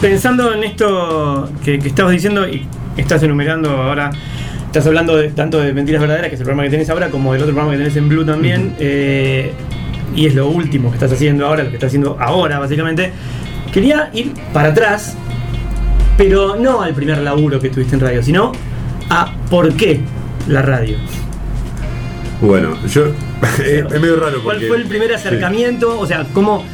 [0.00, 2.64] Pensando en esto que, que estabas diciendo y
[2.96, 4.10] estás enumerando ahora,
[4.66, 7.32] estás hablando de, tanto de Mentiras Verdaderas, que es el programa que tenés ahora, como
[7.32, 9.50] del otro programa que tenés en Blue también, eh,
[10.14, 13.10] y es lo último que estás haciendo ahora, lo que estás haciendo ahora básicamente.
[13.72, 15.18] Quería ir para atrás,
[16.16, 18.52] pero no al primer laburo que tuviste en radio, sino
[19.10, 20.00] a por qué
[20.48, 20.96] la radio.
[22.40, 23.06] Bueno, yo.
[23.64, 25.98] es medio raro ¿Cuál fue el primer acercamiento?
[25.98, 26.64] O sea, ¿cómo,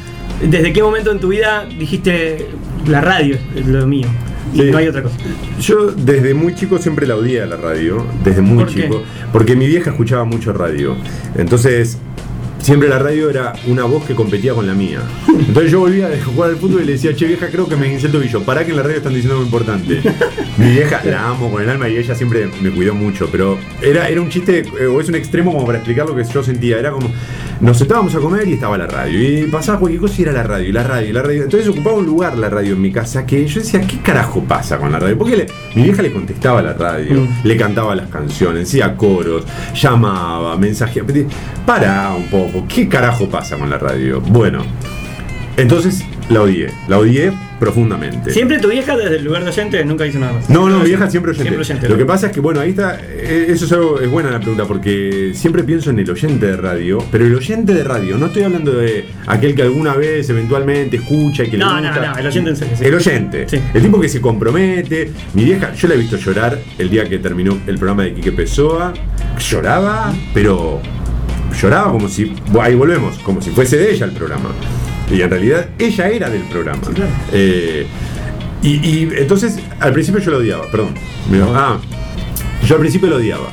[0.42, 2.48] desde qué momento en tu vida dijiste
[2.86, 4.06] la radio es lo mío?
[4.54, 4.70] Y Sí.
[4.70, 5.16] no hay otra cosa.
[5.60, 8.82] Yo desde muy chico siempre la odié a la radio, desde muy ¿Por qué?
[8.82, 9.02] chico,
[9.32, 10.94] porque mi vieja escuchaba mucho radio.
[11.36, 11.98] Entonces,
[12.62, 15.00] siempre la radio era una voz que competía con la mía.
[15.28, 17.92] Entonces yo volvía de jugar al fútbol y le decía, che vieja, creo que me
[17.92, 20.00] hice el tobillo, pará que en la radio están diciendo algo importante.
[20.56, 24.08] mi vieja la amo con el alma y ella siempre me cuidó mucho, pero era,
[24.08, 26.78] era un chiste, eh, o es un extremo como para explicar lo que yo sentía.
[26.78, 27.10] Era como,
[27.60, 29.20] nos sentábamos a comer y estaba la radio.
[29.20, 31.42] Y pasaba cualquier cosa y era la radio, y la radio, y la radio.
[31.44, 34.78] Entonces ocupaba un lugar la radio en mi casa que yo decía, ¿qué carajo pasa
[34.78, 35.18] con la radio?
[35.18, 39.44] Porque le- mi vieja le contestaba a la radio, le cantaba las canciones, hacía coros,
[39.74, 40.92] llamaba, mensajeaba.
[41.66, 44.20] Para un poco, ¿qué carajo pasa con la radio?
[44.20, 44.64] Bueno,
[45.56, 48.32] entonces la odié, la odié profundamente.
[48.32, 50.50] Siempre tu vieja desde el lugar de oyente nunca hizo nada más.
[50.50, 51.44] No, no, mi vieja siempre oyente.
[51.50, 51.88] Siempre oyente.
[51.88, 52.98] Lo que pasa es que, bueno, ahí está.
[53.00, 56.56] eh, Eso es algo, es buena la pregunta, porque siempre pienso en el oyente de
[56.56, 60.96] radio, pero el oyente de radio, no estoy hablando de aquel que alguna vez eventualmente
[60.96, 62.12] escucha y que No, le no, gusta.
[62.12, 62.84] no, el oyente en serio, sí.
[62.84, 63.48] El oyente.
[63.48, 63.60] Sí.
[63.74, 65.12] El tipo que se compromete.
[65.34, 68.32] Mi vieja, yo la he visto llorar el día que terminó el programa de Quique
[68.32, 68.92] Pessoa.
[69.38, 70.80] Lloraba, pero
[71.52, 72.32] lloraba como si.
[72.60, 74.50] Ahí volvemos, como si fuese de ella el programa.
[75.10, 76.80] Y en realidad ella era del programa.
[77.32, 77.86] Eh,
[78.62, 80.94] y, y entonces, al principio yo lo odiaba, perdón.
[81.30, 81.78] Me- Ah,
[82.66, 83.48] yo al principio lo odiaba.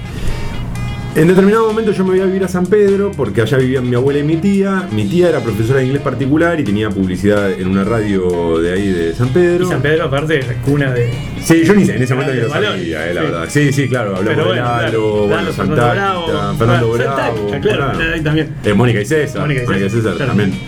[1.15, 3.95] En determinado momento yo me voy a vivir a San Pedro porque allá vivían mi
[3.95, 4.87] abuela y mi tía.
[4.91, 8.87] Mi tía era profesora de inglés particular y tenía publicidad en una radio de ahí
[8.89, 9.65] de San Pedro.
[9.65, 11.11] Y San Pedro, aparte, es la cuna de.
[11.41, 13.27] Sí, yo ni sé, en ese momento ni lo sabía, eh, la sí.
[13.27, 13.45] verdad.
[13.49, 16.27] Sí, sí, claro, hablamos de Lalo, Lalo, Fernando Santacta, Bravo.
[16.57, 17.49] Fernando Bravo.
[17.49, 18.49] Santacta, claro, también.
[18.63, 19.41] Eh, Mónica y César.
[19.41, 20.31] Mónica y Mónica y César, César claro.
[20.31, 20.59] también.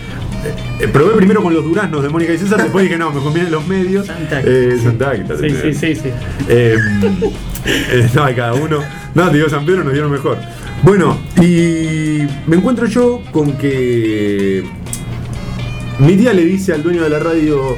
[0.80, 3.50] Eh, probé primero con los duraznos de Mónica y César, después dije, no, me conviene
[3.50, 4.06] los medios.
[4.06, 4.50] Santacta.
[4.50, 5.36] Eh, Santacta.
[5.38, 6.08] Sí, sí, sí, sí.
[6.48, 6.76] Eh,
[7.66, 8.78] eh, no, hay cada uno.
[9.14, 10.38] No, te digo, San Pedro nos dieron mejor.
[10.82, 14.64] Bueno, y me encuentro yo con que
[16.00, 17.76] mi tía le dice al dueño de la radio,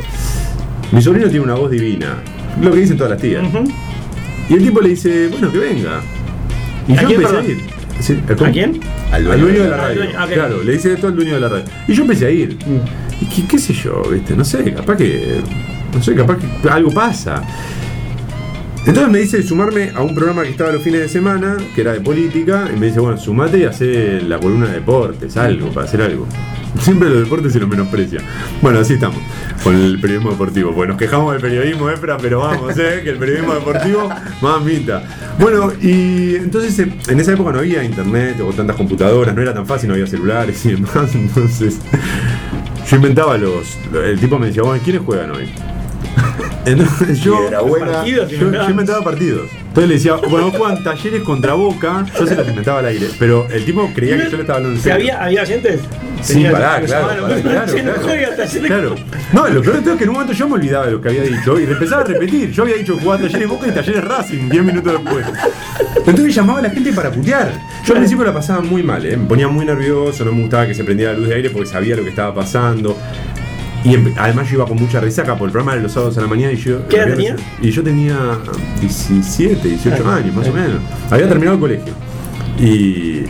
[0.93, 2.17] mi sobrino tiene una voz divina.
[2.63, 3.45] Lo que dicen todas las tías.
[4.49, 6.01] Y el tipo le dice, bueno, que venga.
[6.87, 7.74] Y ¿A yo quién, empecé a ir.
[8.29, 8.81] ¿A quién?
[9.13, 10.03] Al dueño, de la radio.
[10.03, 10.27] dueño, ah.
[10.33, 11.65] Claro, le dice esto al dueño de la radio.
[11.89, 12.57] Y yo empecé a ir.
[12.57, 13.25] Mm.
[13.25, 14.37] Y qué, qué sé yo, ¿viste?
[14.37, 15.41] No sé, capaz que.
[15.95, 17.43] No sé, capaz que algo pasa.
[18.87, 21.95] Entonces me dice sumarme a un programa que estaba los fines de semana, que era
[21.95, 25.87] de política, y me dice, bueno, sumate y hace la columna de deportes, algo, para
[25.87, 26.27] hacer algo.
[26.81, 28.21] Siempre los deportes se los menosprecia.
[28.61, 29.19] Bueno, así estamos,
[29.63, 30.75] con el periodismo deportivo.
[30.75, 34.09] Pues nos quejamos del periodismo, Efra, pero vamos, eh, que el periodismo deportivo,
[34.41, 35.03] mamita.
[35.39, 39.55] Bueno, y entonces eh, en esa época no había internet o tantas computadoras, no era
[39.55, 41.79] tan fácil, no había celulares y demás, entonces
[42.89, 43.79] yo inventaba los...
[43.93, 45.49] El tipo me decía, bueno, ¿quiénes juegan hoy?
[46.67, 47.93] Entonces yo, Y era buena.
[47.93, 49.51] Partidos que yo, yo inventaba partidos.
[49.69, 53.09] Entonces le decía, bueno, juegan talleres contra boca, yo se los inventaba al aire.
[53.19, 54.95] Pero el tipo creía que yo le estaba hablando en serio.
[54.95, 55.81] había, había oyentes.
[56.23, 57.93] Sí, Tenía- pará, claro, pará, no
[58.63, 58.95] claro.
[59.31, 59.49] Claro.
[59.53, 61.09] Lo peor de todo es que en un momento yo me olvidaba de lo que
[61.11, 62.51] había dicho y le empezaba a repetir.
[62.51, 65.27] Yo había dicho jugar talleres Boca y talleres Racing 10 minutos después.
[66.07, 67.53] Entonces llamaba a la gente para putear.
[67.85, 69.17] Yo al principio la pasaba muy mal, ¿eh?
[69.17, 71.67] me ponía muy nervioso, no me gustaba que se prendiera la luz de aire porque
[71.69, 72.97] sabía lo que estaba pasando.
[73.85, 76.27] Y además yo iba con mucha resaca por el programa de los sábados a la
[76.27, 76.89] mañana y yo.
[76.89, 77.37] ¿Qué edad tenía?
[77.61, 78.17] Y yo tenía
[78.81, 80.81] 17, 18 Ah, años más o menos.
[81.11, 81.93] Había terminado el colegio.
[82.59, 83.25] Y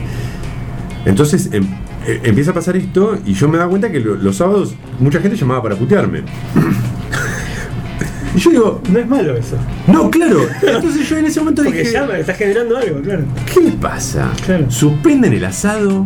[1.05, 1.67] entonces em-
[2.07, 5.21] eh, empieza a pasar esto y yo me daba cuenta que lo- los sábados mucha
[5.21, 6.23] gente llamaba para putearme.
[8.35, 9.57] y yo digo, No es malo eso.
[9.87, 10.41] no, claro.
[10.63, 13.25] Entonces yo en ese momento Porque dije, llama, está generando algo, claro.
[13.53, 14.31] ¿qué le pasa?
[14.45, 14.71] Claro.
[14.71, 16.05] Suspenden el asado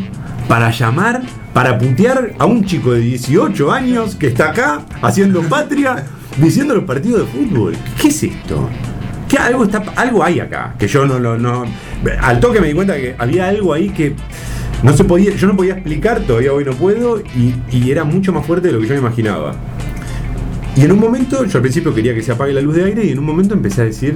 [0.48, 6.04] para llamar, para putear a un chico de 18 años que está acá haciendo patria,
[6.38, 7.76] diciendo los partidos de fútbol.
[8.00, 8.68] ¿Qué es esto?
[9.28, 10.74] ¿Qué algo está algo hay acá?
[10.78, 11.66] Que yo no lo
[12.22, 14.14] al toque me di cuenta que había algo ahí que
[14.82, 18.32] no se podía, yo no podía explicar, todavía hoy no puedo, y, y era mucho
[18.32, 19.54] más fuerte de lo que yo me imaginaba.
[20.76, 23.04] Y en un momento, yo al principio quería que se apague la luz de aire,
[23.04, 24.14] y en un momento empecé a decir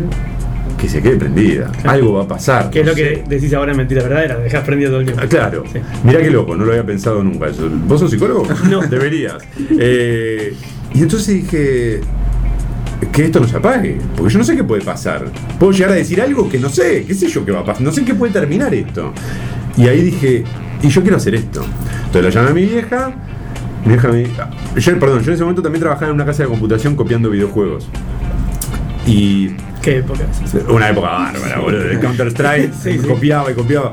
[0.82, 1.70] que se quede prendida.
[1.84, 2.68] Algo va a pasar.
[2.68, 3.02] Que es no lo sé.
[3.02, 5.22] que decís ahora en mentira verdadera, dejás prendido todo el tiempo.
[5.24, 5.78] Ah, Claro, Sí.
[6.02, 7.70] mirá qué loco, no lo había pensado nunca eso.
[7.86, 8.46] ¿Vos sos psicólogo?
[8.68, 8.80] No.
[8.82, 9.36] Deberías.
[9.78, 10.54] Eh,
[10.92, 12.00] y entonces dije,
[13.12, 15.24] que esto no se apague, porque yo no sé qué puede pasar.
[15.58, 17.82] Puedo llegar a decir algo que no sé, qué sé yo qué va a pasar,
[17.82, 19.12] no sé qué puede terminar esto.
[19.76, 20.44] Y ahí dije,
[20.82, 21.64] y yo quiero hacer esto.
[22.06, 23.12] Entonces lo llamé a mi vieja,
[23.84, 24.24] mi vieja me
[24.80, 27.88] yo, perdón, yo en ese momento también trabajaba en una casa de computación copiando videojuegos.
[29.06, 29.50] Y
[29.82, 30.20] ¿Qué época
[30.68, 31.80] una época bárbara, boludo.
[31.82, 33.06] De Counter Strike, Sí, sí.
[33.06, 33.92] copiaba y copiaba.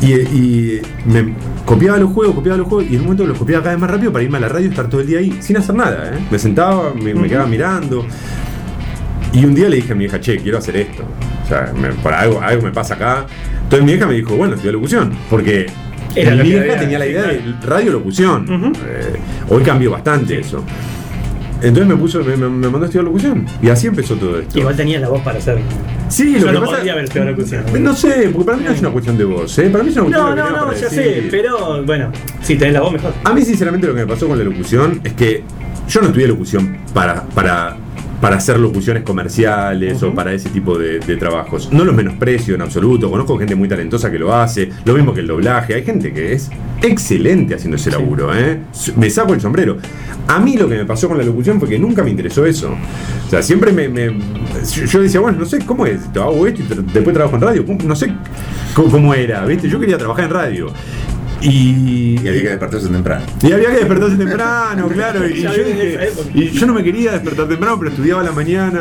[0.00, 3.62] Y, y me copiaba los juegos, copiaba los juegos, y en un momento los copiaba
[3.64, 5.36] cada vez más rápido para irme a la radio y estar todo el día ahí,
[5.40, 6.18] sin hacer nada, ¿eh?
[6.30, 8.06] Me sentaba, me, me quedaba mirando.
[9.32, 11.02] Y un día le dije a mi hija, che, quiero hacer esto.
[11.44, 13.26] O sea, me- por algo, algo me pasa acá.
[13.64, 15.12] Entonces mi hija me dijo, bueno, estudia locución.
[15.28, 15.66] Porque
[16.14, 18.72] Era mi había, tenía la idea de radiolocución.
[18.86, 19.16] Eh,
[19.48, 20.62] hoy cambió bastante eso.
[21.66, 23.44] Entonces me puso, me, me- me mandó a estudiar locución.
[23.62, 24.58] Y así empezó todo esto.
[24.58, 25.58] Igual tenías la voz para hacer.
[26.08, 27.64] Sí, Yo lo que no pasa podría haber estudiado locución.
[27.80, 29.68] No sé, porque para mí no es una cuestión de voz, ¿eh?
[29.70, 32.56] Para mí es una cuestión No, de no, no, para ya sé, pero bueno, si
[32.56, 33.12] tenés la voz mejor.
[33.24, 35.42] A mí, sinceramente, lo que me pasó con la locución es que
[35.88, 37.76] yo no estudié locución para, para,
[38.20, 41.70] para hacer locuciones comerciales o para ese tipo de, de trabajos.
[41.72, 43.10] No los menosprecio en absoluto.
[43.10, 44.70] Conozco gente muy talentosa que lo hace.
[44.84, 45.74] Lo mismo que el doblaje.
[45.74, 46.50] Hay gente que es
[46.82, 48.58] excelente haciendo ese laburo, ¿eh?
[48.96, 49.76] Me saco el sombrero.
[50.28, 52.74] A mí lo que me pasó con la locución fue que nunca me interesó eso.
[53.26, 53.88] O sea, siempre me.
[53.88, 54.16] me-
[54.86, 56.00] yo- decía, bueno, no sé cómo es.
[56.14, 57.64] Hago esto y después trabajo en radio.
[57.84, 58.12] No sé
[58.74, 59.68] cómo, cómo era, ¿viste?
[59.68, 60.66] Yo quería trabajar en radio.
[61.40, 63.24] Y, Y había que despertarse temprano.
[63.42, 65.28] y había que despertarse temprano, claro.
[65.28, 68.80] Y yo, dije- y yo no me quería despertar temprano, pero estudiaba a la mañana.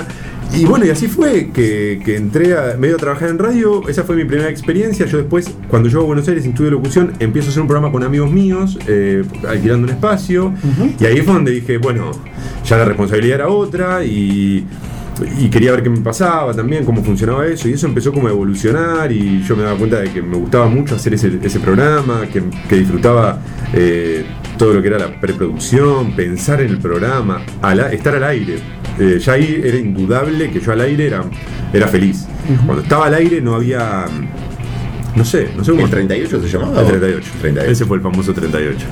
[0.54, 3.86] Y bueno, y así fue que, que entré a medio a trabajar en radio.
[3.90, 5.06] Esa fue mi primera experiencia.
[5.06, 8.04] Yo después, cuando llego a Buenos Aires, estudio locución, empiezo a hacer un programa con
[8.04, 10.54] amigos míos, eh, alquilando un espacio.
[11.00, 12.12] Y ahí fue donde dije, bueno,
[12.66, 14.66] ya la responsabilidad era otra y,
[15.38, 17.70] y quería ver qué me pasaba también, cómo funcionaba eso.
[17.70, 20.68] Y eso empezó como a evolucionar y yo me daba cuenta de que me gustaba
[20.68, 23.40] mucho hacer ese, ese programa, que, que disfrutaba
[23.74, 24.26] eh,
[24.58, 28.58] todo lo que era la preproducción, pensar en el programa, al estar al aire.
[29.00, 31.24] Eh, ya ahí era indudable que yo al aire era,
[31.74, 32.26] era feliz.
[32.66, 34.06] Cuando estaba al aire no había...
[35.16, 35.86] No sé, no sé cómo...
[35.86, 36.82] ¿El 38 se llamaba?
[36.82, 37.30] El 38.
[37.42, 37.72] 38.
[37.72, 38.86] Ese fue el famoso 38.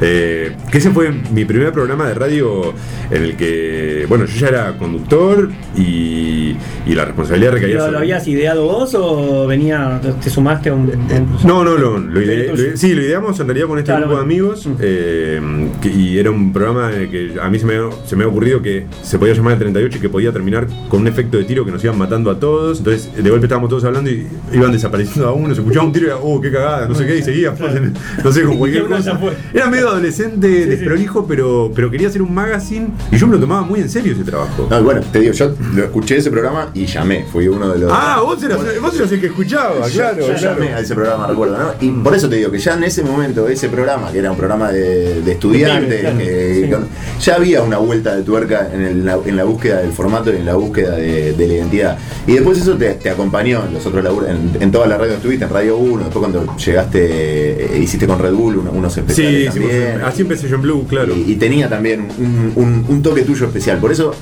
[0.00, 2.72] Eh, que ese fue mi primer programa de radio
[3.10, 6.56] en el que, bueno, yo ya era conductor y,
[6.86, 10.68] y la responsabilidad recaía ¿Lo, sobre lo habías ideado vos o venía, te- te sumaste
[10.70, 10.82] a un.
[10.90, 14.02] un- No, no, lo, lo, ide- lo- sí, lo ideamos en realidad con este Claro,
[14.06, 15.40] grupo de amigos eh,
[15.82, 17.74] que- y era un programa en el que a mí se me,
[18.06, 21.00] se me había ocurrido que se podía llamar el 38 y que podía terminar con
[21.00, 22.78] un efecto de tiro que nos iban matando a todos.
[22.78, 26.06] Entonces, de golpe estábamos todos hablando y iban desapareciendo a uno, se escuchaba un tiro
[26.06, 28.84] y era, oh, qué cagada, no sé qué, y seguía, en- no sé, con cualquier
[28.84, 29.18] cosa.
[29.52, 33.62] Era medio adolescente, desprolijo, pero, pero quería hacer un magazine y yo me lo tomaba
[33.62, 34.66] muy en serio ese trabajo.
[34.70, 37.24] No, bueno, te digo, yo lo escuché ese programa y llamé.
[37.32, 37.92] Fui uno de los.
[37.92, 40.18] Ah, vos eras, vos eras el que escuchaba, claro.
[40.20, 40.38] Yo claro.
[40.40, 41.70] llamé a ese programa, recuerdo, ¿no?
[41.80, 44.36] Y por eso te digo que ya en ese momento, ese programa, que era un
[44.36, 46.70] programa de, de estudiantes, claro, que- sí.
[46.70, 46.88] con-
[47.20, 50.36] ya había una vuelta de tuerca en, el- la, en la búsqueda del formato y
[50.36, 51.98] en la búsqueda de, de la identidad.
[52.26, 55.10] Y después eso te, te acompañó en los otros laburos, en, en toda la radio
[55.12, 58.96] que estuviste, en Radio 1, después cuando llegaste, eh, hiciste con Red Bull uno- unos
[58.96, 60.02] especiales Sí, sí, también.
[60.08, 61.14] así empecé yo en Blue, claro.
[61.16, 63.78] Y, y tenía también un, un- un toque tuyo especial.
[63.78, 64.12] Por eso,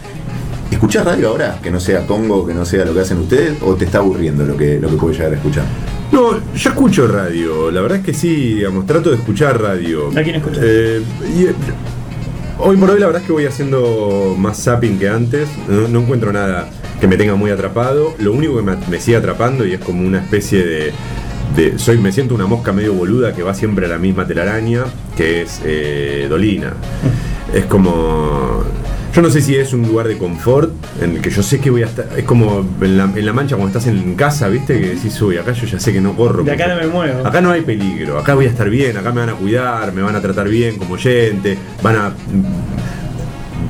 [0.70, 1.58] ¿escuchás radio ahora?
[1.62, 4.44] Que no sea Congo, que no sea lo que hacen ustedes, o te está aburriendo
[4.44, 5.64] lo que, lo que puedes llegar a escuchar?
[6.12, 10.08] No, yo escucho radio, la verdad es que sí, digamos, trato de escuchar radio.
[10.16, 10.62] ¿A quién escuchas?
[10.64, 11.02] Eh,
[11.36, 11.52] y, eh,
[12.58, 15.46] Hoy por hoy la verdad es que voy haciendo más zapping que antes.
[15.68, 18.14] No, no encuentro nada que me tenga muy atrapado.
[18.18, 20.92] Lo único que me, me sigue atrapando y es como una especie de,
[21.56, 24.84] de- soy me siento una mosca medio boluda que va siempre a la misma telaraña,
[25.16, 26.72] que es eh, Dolina.
[27.54, 28.62] Es como
[29.14, 31.70] yo no sé si es un lugar de confort en el que yo sé que
[31.70, 32.06] voy a estar.
[32.18, 34.78] Es como en la, en la mancha cuando estás en casa, ¿viste?
[34.78, 36.44] Que decís, uy, acá yo ya sé que no corro.
[36.44, 37.26] De acá no me muevo.
[37.26, 40.02] Acá no hay peligro, acá voy a estar bien, acá me van a cuidar, me
[40.02, 42.12] van a tratar bien como oyente, van a.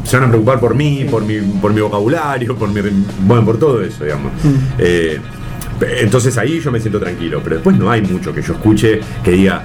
[0.04, 2.80] Se van a preocupar por mí, por mi, por mi vocabulario, por mi.
[3.24, 4.32] Bueno, por todo eso, digamos.
[4.78, 5.18] Eh,
[5.80, 9.32] entonces ahí yo me siento tranquilo, pero después no hay mucho que yo escuche que
[9.32, 9.64] diga.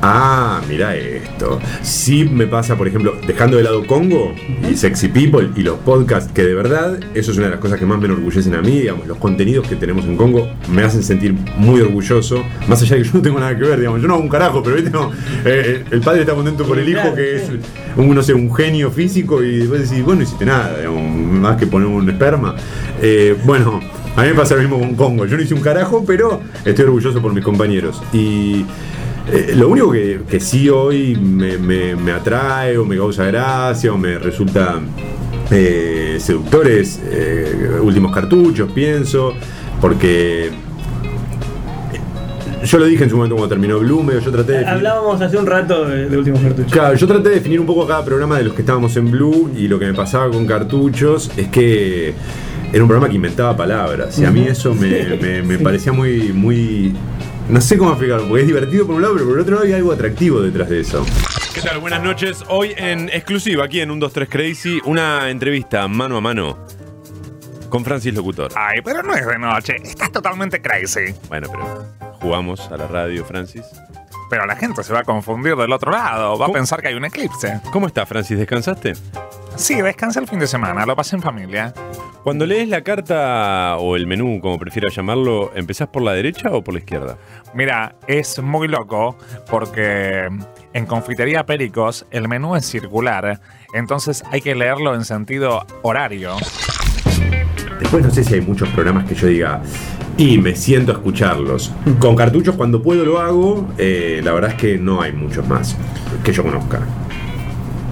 [0.00, 1.58] Ah, mira esto.
[1.82, 4.32] Sí me pasa, por ejemplo, dejando de lado Congo
[4.70, 7.80] y Sexy People y los podcasts, que de verdad, eso es una de las cosas
[7.80, 11.02] que más me enorgullecen a mí, digamos, los contenidos que tenemos en Congo me hacen
[11.02, 14.06] sentir muy orgulloso, más allá de que yo no tengo nada que ver, digamos, yo
[14.06, 14.90] no hago un carajo, pero ¿viste?
[14.90, 15.10] No,
[15.44, 17.50] eh, el padre está contento por el hijo que es
[17.96, 21.56] un, no sé, un genio físico y después decís, bueno, no hiciste nada, digamos, más
[21.56, 22.54] que poner un esperma.
[23.02, 23.80] Eh, bueno,
[24.16, 26.84] a mí me pasa lo mismo con Congo, yo no hice un carajo, pero estoy
[26.86, 28.02] orgulloso por mis compañeros.
[28.12, 28.64] Y
[29.32, 33.92] eh, lo único que, que sí hoy me, me- me atrae o me causa gracia
[33.92, 34.80] o me resulta
[35.50, 39.34] eh, seductor es eh, últimos cartuchos, pienso,
[39.80, 40.50] porque
[42.64, 45.20] yo lo dije en su momento cuando terminó Blue, medio yo traté de definir- Hablábamos
[45.20, 46.72] hace un rato de, de últimos cartuchos.
[46.72, 49.50] Claro, yo traté de definir un poco cada programa de los que estábamos en Blue
[49.56, 52.14] y lo que me pasaba con cartuchos es que
[52.72, 55.64] era un programa que inventaba palabras y a mí eso me, Sí, me- me sí.
[55.64, 56.94] parecía muy, muy...
[57.48, 59.66] No sé cómo explicarlo, porque es divertido por un lado, pero por el otro lado
[59.66, 61.04] hay algo atractivo detrás de eso.
[61.54, 61.78] ¿Qué tal?
[61.78, 62.44] Buenas noches.
[62.48, 66.58] Hoy en exclusiva aquí en 123 Crazy, una entrevista mano a mano
[67.70, 68.52] con Francis Locutor.
[68.54, 69.76] Ay, pero no es de noche.
[69.82, 71.14] Estás totalmente crazy.
[71.28, 71.86] Bueno, pero
[72.20, 73.64] jugamos a la radio, Francis.
[74.28, 76.36] Pero la gente se va a confundir del otro lado.
[76.36, 77.60] Va a pensar que hay un eclipse.
[77.72, 78.36] ¿Cómo está, Francis?
[78.38, 78.92] ¿Descansaste?
[79.56, 80.84] Sí, descansé el fin de semana.
[80.84, 81.72] Lo pasé en familia.
[82.28, 86.62] Cuando lees la carta o el menú, como prefieras llamarlo, ¿empezás por la derecha o
[86.62, 87.16] por la izquierda?
[87.54, 89.16] Mira, es muy loco
[89.50, 90.28] porque
[90.74, 93.40] en Confitería Pericos el menú es circular.
[93.72, 96.36] Entonces hay que leerlo en sentido horario.
[97.80, 99.62] Después no sé si hay muchos programas que yo diga
[100.18, 101.72] y me siento a escucharlos.
[101.98, 105.78] Con cartuchos cuando puedo lo hago, eh, la verdad es que no hay muchos más
[106.22, 106.80] que yo conozca.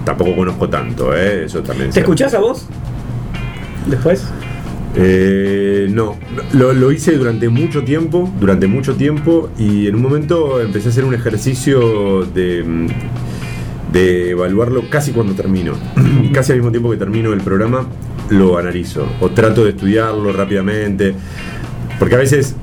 [0.05, 1.47] Tampoco conozco tanto, ¿eh?
[1.47, 1.91] eso también.
[1.91, 2.69] ¿Te escuchás a vos?
[3.87, 4.25] Después.
[4.99, 6.17] Eh, no,
[6.55, 10.91] lo, lo hice durante mucho tiempo, durante mucho tiempo, y en un momento empecé a
[10.91, 12.89] hacer un ejercicio de,
[13.93, 15.75] de evaluarlo casi cuando termino.
[16.33, 17.87] casi al mismo tiempo que termino el programa,
[18.31, 21.15] lo analizo, o trato de estudiarlo rápidamente,
[21.99, 22.57] porque a veces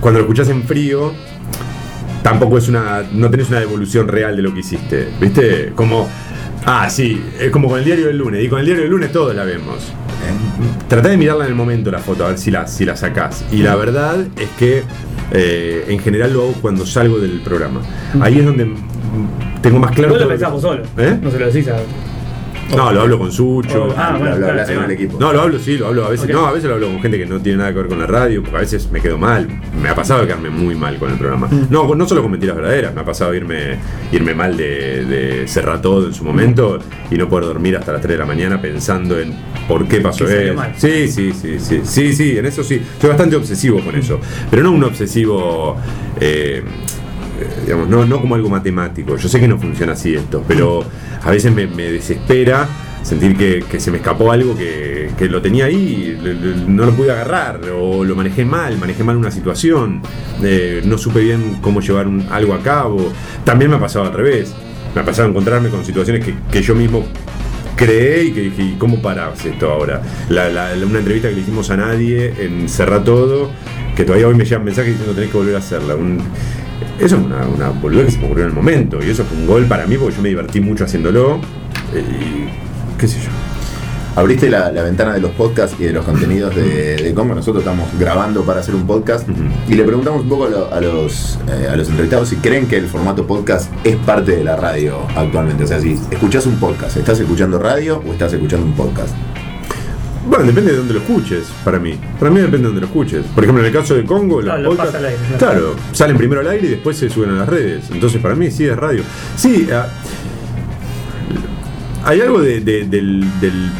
[0.00, 1.12] cuando lo escuchas en frío,
[2.22, 3.02] tampoco es una.
[3.12, 5.08] no tenés una devolución real de lo que hiciste.
[5.20, 5.72] ¿Viste?
[5.74, 6.08] Como.
[6.64, 8.44] Ah, sí, es como con el diario del lunes.
[8.44, 9.92] Y con el diario del lunes todos la vemos.
[10.88, 13.44] Tratá de mirarla en el momento la foto, a ver si la, si la sacás.
[13.52, 14.82] Y la verdad es que
[15.32, 17.80] eh, en general lo hago cuando salgo del programa.
[18.20, 18.70] Ahí es donde
[19.62, 20.12] tengo más claro.
[20.12, 20.82] Vos lo pensás vos solo.
[20.96, 21.18] ¿Eh?
[21.20, 21.76] No se lo decís a.
[22.74, 23.94] No, lo hablo con Sucho.
[23.96, 25.18] Ah, bueno, Lo hablas claro, con el equipo.
[25.20, 26.28] No, lo hablo, sí, lo hablo a veces.
[26.28, 28.06] No, a veces lo hablo con gente que no tiene nada que ver con la
[28.06, 29.46] radio, porque a veces me quedo mal.
[29.80, 31.46] Me ha pasado de quedarme muy mal con el programa.
[31.50, 31.66] Mm.
[31.70, 33.76] No, no solo con mentiras verdaderas, me ha pasado irme,
[34.12, 36.78] irme mal de, de cerrar todo en su momento
[37.10, 39.34] y no poder dormir hasta las 3 de la mañana pensando en
[39.68, 40.60] por qué pasó eso.
[40.76, 42.80] Sí, sí, sí, sí, sí, sí, en eso sí.
[43.00, 44.20] Soy bastante obsesivo con eso.
[44.50, 45.76] Pero no un obsesivo.
[46.20, 46.62] eh,
[47.64, 49.16] digamos, no, no como algo matemático.
[49.16, 50.84] Yo sé que no funciona así esto, pero
[51.22, 52.68] a veces me, desespera
[53.02, 56.18] sentir que, se me escapó algo que, que lo tenía ahí,
[56.66, 60.02] no lo pude agarrar, o lo manejé mal, manejé mal una situación,
[60.42, 63.12] eh, no supe bien cómo llevar algo a cabo.
[63.44, 64.54] También me ha pasado al revés.
[64.94, 67.04] Me ha pasado encontrarme con situaciones que, yo mismo
[67.76, 70.00] creé y que dije, ¿y cómo parás esto ahora?
[70.30, 73.50] Una entrevista que le hicimos a nadie en Cerra Todo,
[73.94, 75.96] que todavía hoy me llegan mensajes diciendo tenés que volver a hacerla.
[76.98, 79.36] Eso es una, una boludez que se me ocurrió en el momento, y eso fue
[79.38, 81.40] un gol para mí porque yo me divertí mucho haciéndolo.
[81.94, 83.30] eh, Y qué sé yo.
[84.18, 87.34] Abriste la, la ventana de los podcasts y de los contenidos de, de Congo.
[87.34, 89.28] Nosotros estamos grabando para hacer un podcast
[89.68, 92.66] y le preguntamos un poco a, lo- a los, eh, a los entrevistados si creen
[92.66, 95.64] que el formato podcast es parte de la radio actualmente.
[95.64, 99.14] O sea, si escuchás un podcast, ¿estás escuchando radio o estás escuchando un podcast?
[100.28, 101.98] Bueno, depende de dónde lo escuches, para mí.
[102.18, 103.24] Para mí depende de dónde lo escuches.
[103.26, 105.38] Por ejemplo, en el caso de Congo, los Claro, lo podcasts- pasa al aire, claro.
[105.54, 107.84] claro, salen primero al aire y después se suben a las redes.
[107.92, 109.02] Entonces, para mí sí es radio.
[109.36, 109.86] Sí, ah,
[112.04, 113.70] hay algo de- de- del, del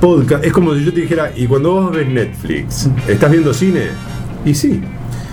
[0.00, 0.44] podcast.
[0.44, 3.82] Es como si yo te dijera, y cuando vos ves Netflix, ¿estás viendo cine?
[4.44, 4.80] Y sí.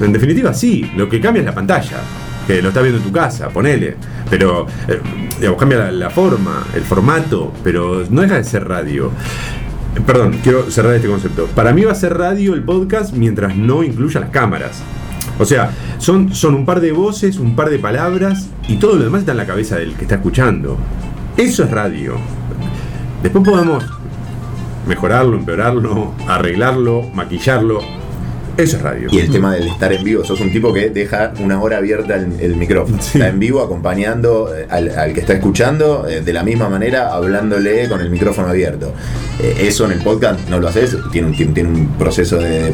[0.01, 0.89] En definitiva, sí.
[0.95, 1.97] Lo que cambia es la pantalla.
[2.45, 3.95] que lo estás viendo en tu casa, ponele.
[4.29, 4.99] Pero, eh,
[5.39, 9.11] digamos, cambia la, la forma, el formato, pero no deja de ser radio.
[10.05, 11.45] Perdón, quiero cerrar este concepto.
[11.55, 14.81] Para mí va a ser radio el podcast mientras no incluya las cámaras.
[15.39, 19.03] O sea, son, son un par de voces, un par de palabras y todo lo
[19.03, 20.77] demás está en la cabeza del que está escuchando.
[21.37, 22.15] Eso es radio.
[23.21, 23.85] Después podemos
[24.87, 28.02] mejorarlo, empeorarlo, arreglarlo, maquillarlo.
[28.55, 29.07] Eso es radio.
[29.11, 32.15] Y el tema del estar en vivo, sos un tipo que deja una hora abierta
[32.15, 32.97] el, el micrófono.
[32.99, 37.13] Está en vivo acompañando eh, al, al que está escuchando eh, de la misma manera,
[37.13, 38.93] hablándole con el micrófono abierto.
[39.41, 42.71] Eh, eso en el podcast no lo haces, tiene un, tiene, un proceso de,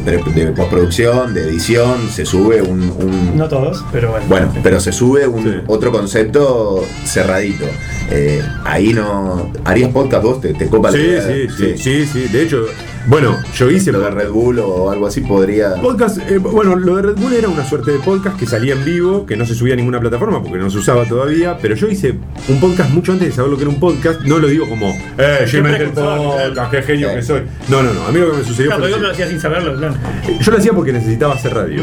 [0.54, 4.26] postproducción, de edición, se sube un, un- No todos, pero bueno.
[4.28, 7.64] Bueno, pero se sube un otro concepto cerradito.
[8.10, 9.50] Eh, ahí no.
[9.64, 10.40] ¿Harías podcast vos?
[10.40, 11.22] ¿Te, te copa la Sí, idea?
[11.26, 12.28] sí, sí, sí, sí.
[12.32, 12.66] De hecho,
[13.06, 15.74] bueno, yo hice lo de Red Bull o algo así podría.
[15.76, 18.84] Podcast, eh, bueno, lo de Red Bull era una suerte de podcast que salía en
[18.84, 21.88] vivo, que no se subía a ninguna plataforma porque no se usaba todavía, pero yo
[21.88, 22.14] hice
[22.48, 24.94] un podcast mucho antes de saber lo que era un podcast, no lo digo como,
[25.18, 27.42] eh, yo inventé el podcast, qué genio que soy.
[27.68, 28.90] No, no, no, a mí lo que me sucedió Claro, fue...
[28.90, 29.94] yo lo hacía sin saberlo, claro.
[30.40, 31.82] Yo lo hacía porque necesitaba hacer radio.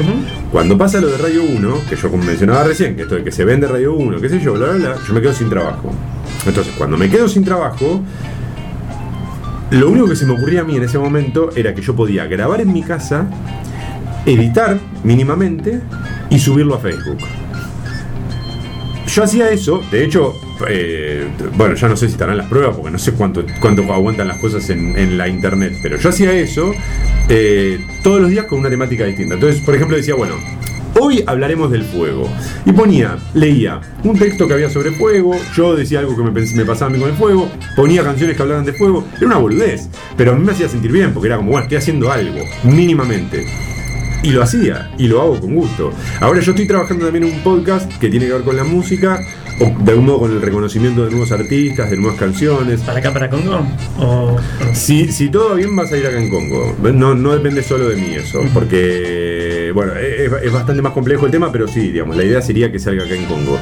[0.52, 3.32] Cuando pasa lo de Radio 1, que yo como mencionaba recién, que esto de que
[3.32, 5.92] se vende Radio 1, qué sé yo, bla, bla, bla, yo me quedo sin trabajo.
[6.46, 8.02] Entonces, cuando me quedo sin trabajo,
[9.72, 12.26] lo único que se me ocurría a mí en ese momento era que yo podía
[12.26, 13.28] grabar en mi casa,
[14.26, 15.82] editar mínimamente
[16.30, 17.18] y subirlo a Facebook.
[19.08, 20.36] Yo hacía eso, de hecho,
[20.70, 24.28] eh, bueno, ya no sé si estarán las pruebas porque no sé cuánto, cuánto aguantan
[24.28, 26.72] las cosas en, la internet, pero yo hacía eso
[27.30, 29.36] eh, todos los días con una temática distinta.
[29.36, 30.36] Entonces, por ejemplo, decía, bueno,
[31.00, 32.30] hoy hablaremos del fuego.
[32.66, 36.92] Y ponía, leía un texto que había sobre fuego, yo decía algo que me, pasaba
[36.92, 40.32] a mí con el fuego, ponía canciones que hablaban de fuego, era una boludez, pero
[40.32, 43.46] a mí me hacía sentir bien porque era como, bueno, estoy haciendo algo, mínimamente.
[44.24, 45.94] Y lo hacía, y lo hago con gusto.
[46.20, 49.22] Ahora yo estoy trabajando también en un podcast que tiene que ver con la música,
[49.60, 52.82] o de algún modo con el reconocimiento de nuevos artistas, de nuevas canciones.
[52.82, 53.66] ¿Para acá, para Congo?
[54.00, 54.38] O...
[54.74, 56.76] Si, si todo bien, vas a ir acá en Congo.
[56.94, 59.37] No, no depende solo de mí eso, porque,
[59.74, 62.80] bueno, es, es bastante más complejo el tema, pero sí, digamos, la idea sería que
[62.80, 63.60] salga acá en Congo.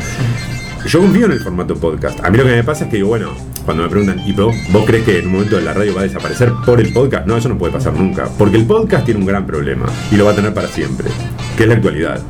[0.87, 2.23] Yo confío en el formato podcast.
[2.23, 3.31] A mí lo que me pasa es que digo, bueno,
[3.65, 6.03] cuando me preguntan, ¿y vos, vos crees que en un momento la radio va a
[6.03, 7.25] desaparecer por el podcast?
[7.25, 8.29] No, eso no puede pasar nunca.
[8.37, 11.07] Porque el podcast tiene un gran problema y lo va a tener para siempre,
[11.57, 12.21] que es la actualidad.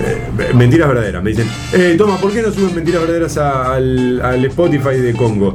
[0.00, 1.22] Eh, mentiras verdaderas.
[1.22, 5.54] Me dicen, eh, toma, ¿por qué no suben mentiras verdaderas al Spotify de Congo?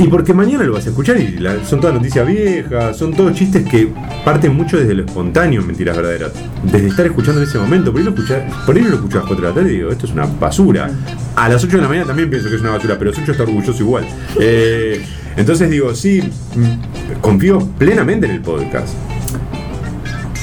[0.00, 1.38] Y porque mañana lo vas a escuchar y
[1.68, 3.86] son todas noticias viejas, son todos chistes que
[4.24, 6.32] parten mucho desde lo espontáneo en Mentiras Verdaderas.
[6.64, 7.92] Desde estar escuchando en ese momento.
[7.92, 10.12] Por ahí lo escuchás, por lo las 4 de la tarde y digo, esto es
[10.12, 10.90] una basura.
[11.36, 13.22] A las 8 de la mañana también pienso que es una basura, pero a las
[13.22, 14.06] 8 está orgulloso igual.
[14.40, 15.04] Eh,
[15.36, 18.94] entonces digo, sí, mm, confío plenamente en el podcast.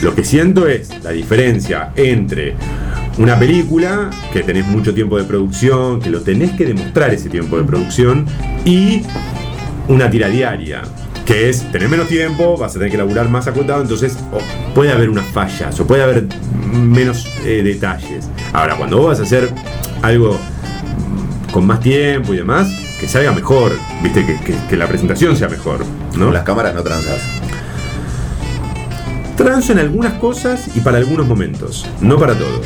[0.03, 2.53] Lo que siento es la diferencia entre
[3.17, 7.57] una película, que tenés mucho tiempo de producción, que lo tenés que demostrar ese tiempo
[7.57, 8.25] de producción,
[8.63, 9.01] y
[9.87, 10.81] una tira diaria,
[11.25, 14.39] que es tener menos tiempo, vas a tener que laburar más acotado, entonces o
[14.73, 16.25] puede haber unas fallas, o puede haber
[16.71, 18.29] menos eh, detalles.
[18.53, 19.51] Ahora, cuando vos vas a hacer
[20.01, 22.67] algo mm, con más tiempo y demás,
[22.99, 25.85] que salga mejor, viste, que, que- que la presentación sea mejor.
[26.15, 26.25] ¿no?
[26.25, 27.19] Con las cámaras no transas.
[29.35, 32.61] Transo en algunas cosas y para algunos momentos, no para todo.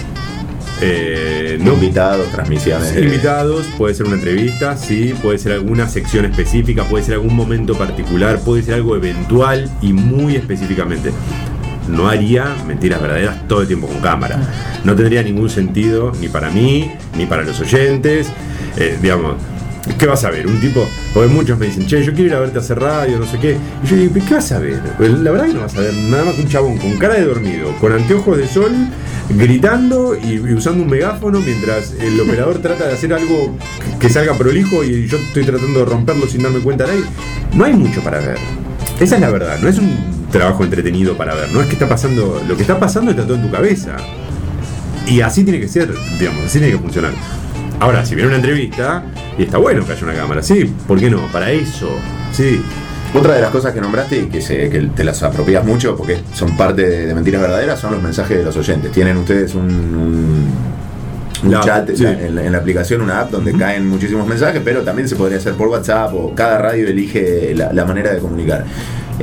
[0.82, 2.95] Eh, no- Invitados, transmisiones.
[2.97, 7.75] Invitados, puede ser una entrevista, sí, puede ser alguna sección específica, puede ser algún momento
[7.75, 11.11] particular, puede ser algo eventual y muy específicamente.
[11.88, 14.39] No haría mentiras verdaderas todo el tiempo con cámara.
[14.84, 18.27] No tendría ningún sentido ni para mí, ni para los oyentes.
[18.77, 19.36] Eh, digamos,
[19.97, 20.47] ¿qué vas a ver?
[20.47, 23.19] Un tipo, porque muchos me dicen, che, yo quiero ir a verte a hacer radio,
[23.19, 23.57] no sé qué.
[23.84, 24.79] Y yo digo, ¿qué vas a ver?
[24.99, 27.25] La verdad que no vas a ver nada más que un chabón con cara de
[27.25, 28.71] dormido, con anteojos de sol,
[29.32, 34.38] gritando y, usando un megáfono mientras el operador trata de hacer algo que, que salga
[34.38, 37.03] prolijo y yo estoy tratando de romperlo sin darme cuenta de ahí.
[37.53, 38.38] No hay mucho para ver.
[38.99, 41.89] Esa es la verdad, no es un trabajo entretenido para ver, no es que está
[41.89, 43.97] pasando, lo que está pasando está todo en tu cabeza.
[45.07, 47.11] Y así tiene que ser, digamos, así tiene que funcionar.
[47.79, 49.03] Ahora, si viene una entrevista,
[49.38, 51.27] y está bueno que haya una cámara, sí, ¿por qué no?
[51.32, 51.89] Para eso,
[52.32, 52.61] sí.
[53.14, 56.18] Otra de las cosas que nombraste y que, se- que te las apropias mucho porque
[56.34, 58.91] son parte de, de mentiras verdaderas son los mensajes de los oyentes.
[58.91, 60.45] Tienen ustedes un, un,
[61.43, 62.05] un La app, chat sí.
[62.05, 65.39] en, la, en la aplicación, una app donde caen muchísimos mensajes, pero también se podría
[65.39, 68.64] hacer por WhatsApp o cada radio elige la, la manera de comunicar.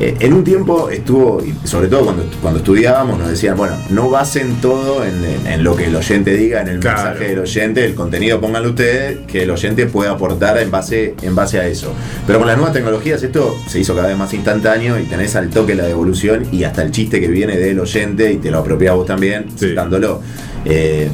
[0.01, 4.61] Eh, en un tiempo estuvo, sobre todo cuando, cuando estudiábamos, nos decían, bueno, no basen
[4.61, 7.03] todo en, en- en lo que el oyente diga, en el Claro.
[7.03, 11.35] mensaje del oyente, el contenido pónganlo ustedes, que el oyente pueda aportar en base, en
[11.35, 11.93] base a eso.
[12.29, 15.51] Pero con las nuevas tecnologías esto se hizo cada vez más instantáneo y tenés al
[15.51, 18.95] toque la devolución y hasta el chiste que viene del oyente y te lo apropias
[18.95, 20.21] vos también, citándolo.
[20.65, 21.09] Eh,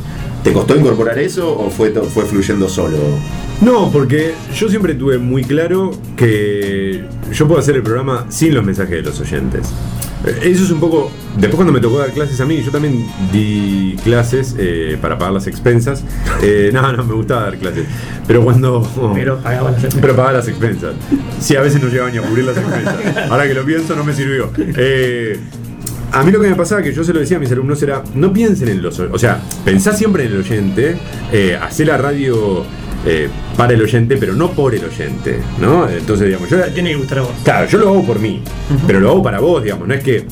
[0.44, 2.98] ¿Te costó incorporar eso o fue, fue fluyendo solo?
[3.62, 8.62] No, porque yo siempre tuve muy claro que yo puedo hacer el programa sin los
[8.62, 9.66] mensajes de los oyentes.
[10.26, 11.10] Eh, Eso es un poco.
[11.38, 15.32] Después, cuando me tocó dar clases a mí, yo también di clases eh, para pagar
[15.32, 16.04] las expensas.
[16.42, 17.86] Eh, no, no, me gustaba dar clases.
[18.26, 18.86] Pero cuando.
[19.14, 20.00] Pero pagaba las expensas.
[20.02, 20.94] Pero pagaba las expensas.
[21.40, 23.30] Sí, a veces no llegaban ni a cubrir las expensas.
[23.30, 24.50] Ahora que lo pienso, no me sirvió.
[24.58, 25.40] Eh,
[26.14, 28.04] a mí lo que me pasaba, que yo se lo decía a mis alumnos, era,
[28.14, 29.00] no piensen en los...
[29.00, 30.96] O sea, pensá siempre en el oyente,
[31.32, 32.64] eh, hacé la radio
[33.04, 35.88] eh, para el oyente, pero no por el oyente, ¿no?
[35.88, 36.62] Entonces, digamos, yo...
[36.72, 37.32] Tiene que gustar a vos.
[37.42, 38.40] Claro, yo lo hago por mí,
[38.86, 40.24] pero lo hago para vos, digamos, no es que...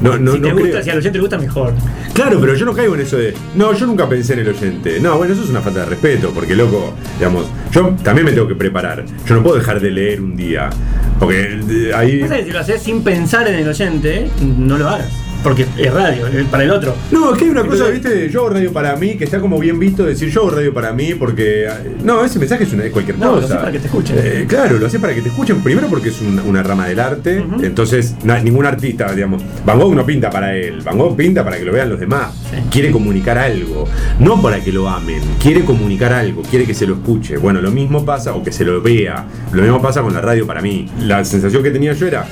[0.00, 1.72] No, no, si te no gusta, creo- si al oyente le gusta, mejor.
[2.14, 3.34] Claro, pero yo no caigo en eso de.
[3.54, 5.00] No, yo nunca pensé en el oyente.
[5.00, 8.48] No, bueno, eso es una falta de respeto, porque loco, digamos, yo también me tengo
[8.48, 9.04] que preparar.
[9.26, 10.70] Yo no puedo dejar de leer un día.
[11.18, 12.24] Porque eh, ahí.
[12.44, 14.28] Si lo haces sin pensar en el oyente,
[14.58, 15.08] no lo hagas.
[15.42, 16.94] Porque es radio, para el otro.
[17.10, 19.40] No, es que hay una cosa, Entonces- viste, yo hago radio para mí, que está
[19.40, 21.64] como bien visto decir yo hago radio para mí, porque.
[21.66, 23.44] eh, No, ese mensaje es una, es cualquier No, lo cosa.
[23.46, 24.16] haces para que te escuchen.
[24.18, 27.00] Eh, claro, lo haces para que te escuchen, primero porque es un- una rama del
[27.00, 31.42] arte, entonces na- ningún artista, digamos, Van Gogh no pinta para él, Van Gogh pinta
[31.44, 32.32] para que lo vean los demás,
[32.70, 33.88] quiere comunicar algo,
[34.20, 37.36] no para que lo amen, quiere comunicar algo, quiere que se lo escuche.
[37.36, 40.46] Bueno, lo mismo pasa, o que se lo vea, lo mismo pasa con la radio
[40.46, 40.88] para mí.
[41.00, 42.26] La sensación que tenía yo era,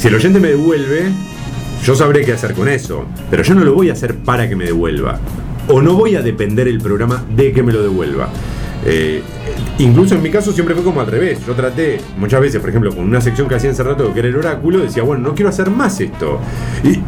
[0.00, 1.10] si el oyente me devuelve,
[1.84, 4.56] yo sabré qué hacer con eso, pero yo no lo voy a hacer para que
[4.56, 5.20] me devuelva.
[5.68, 8.30] O no voy a depender el programa de que me lo devuelva.
[8.86, 9.22] Eh,
[9.78, 11.40] incluso en mi caso siempre fue como al revés.
[11.46, 14.28] Yo traté muchas veces, por ejemplo, con una sección que hacía hace rato, que era
[14.28, 16.40] el oráculo, decía, bueno, no quiero hacer más esto.
[16.82, 17.00] Y eh,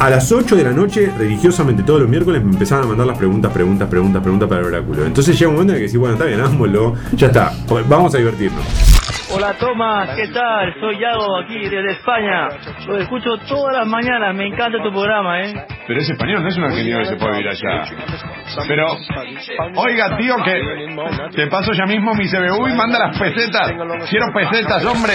[0.00, 3.16] a las 8 de la noche, religiosamente todos los miércoles, me empezaban a mandar las
[3.16, 5.06] preguntas, preguntas, preguntas, preguntas para el oráculo.
[5.06, 7.52] Entonces llega un momento en el que decís, bueno, está bien, hagámoslo, ya está,
[7.88, 8.93] vamos a divertirnos.
[9.36, 10.72] Hola Tomás, ¿qué tal?
[10.78, 12.50] Soy Yago aquí desde España.
[12.86, 15.52] Lo escucho todas las mañanas, me encanta tu programa, ¿eh?
[15.88, 17.84] Pero es español, no es un argentino que se puede vivir allá.
[18.68, 18.96] Pero,
[19.74, 23.72] oiga, tío, que te paso ya mismo mi CBU y manda las pesetas.
[24.08, 25.14] Quiero pesetas, hombre.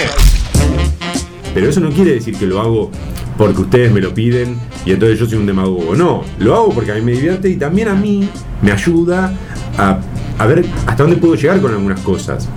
[1.53, 2.91] Pero eso no quiere decir que lo hago
[3.37, 5.95] porque ustedes me lo piden y entonces yo soy un demagogo.
[5.95, 8.29] No, lo hago porque a mí me divierte y también a mí
[8.61, 9.31] me ayuda
[9.77, 9.97] a,
[10.37, 12.49] a ver hasta dónde puedo llegar con algunas cosas.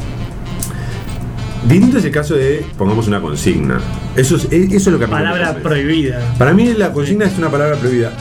[1.68, 3.78] Distinto es el caso de, pongamos una consigna.
[4.16, 6.20] Eso es, eso es lo que a mí me Palabra prohibida.
[6.38, 8.12] Para mí la consigna es una palabra prohibida.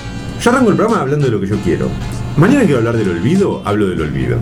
[0.42, 1.88] Yo arranco el programa hablando de lo que yo quiero.
[2.38, 4.38] Mañana quiero hablar del olvido, hablo del olvido.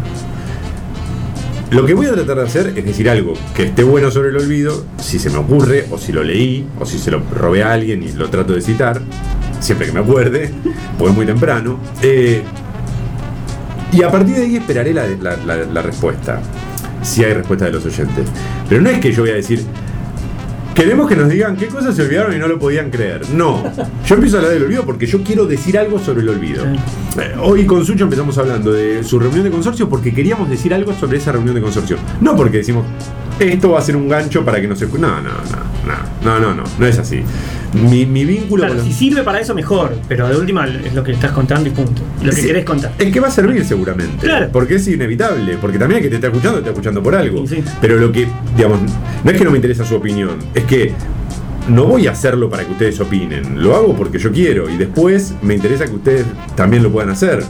[1.72, 4.38] Lo que voy a tratar de hacer es decir algo que esté bueno sobre el
[4.38, 7.74] olvido, si se me ocurre, o si lo leí, o si se lo robé a
[7.74, 9.00] alguien y lo trato de citar,
[9.60, 10.52] siempre que me acuerde,
[10.98, 11.80] porque es muy temprano.
[12.02, 12.42] Eh,
[13.94, 16.42] y a partir de ahí esperaré la, la- la- la respuesta,
[17.02, 18.28] si hay respuesta de los oyentes.
[18.68, 19.64] Pero no es que yo voy a decir,
[20.80, 23.30] Queremos que nos digan qué cosas se olvidaron y no lo podían creer.
[23.32, 23.62] No.
[24.08, 26.64] Yo empiezo a hablar del olvido porque yo quiero decir algo sobre el olvido.
[26.66, 30.94] Eh, Hoy con Sucho empezamos hablando de su reunión de consorcio porque queríamos decir algo
[30.94, 31.98] sobre esa reunión de consorcio.
[32.22, 32.86] No porque decimos,
[33.40, 34.86] esto va a ser un gancho para que no se...
[34.88, 35.22] No, no, no,
[35.86, 37.24] no, no, no, no, no es así.
[37.74, 38.98] Mi, mi vínculo Claro, con si los...
[38.98, 39.96] sirve para eso, mejor.
[40.08, 42.02] Pero de última es lo que estás contando y punto.
[42.24, 42.48] Lo que Sí.
[42.48, 42.92] querés contar.
[42.98, 44.26] Es que va a servir seguramente.
[44.26, 44.50] Claro.
[44.52, 45.58] Porque es inevitable.
[45.62, 47.46] Porque también el que te está escuchando, te está escuchando por algo.
[47.48, 47.64] Sí.
[47.82, 48.80] Pero lo que, digamos,
[49.24, 50.94] no es que no me interesa su opinión, es que
[51.70, 53.64] no voy a hacerlo para que ustedes opinen.
[53.64, 54.70] Lo hago porque yo quiero.
[54.70, 57.44] Y después me interesa que ustedes también lo puedan hacer.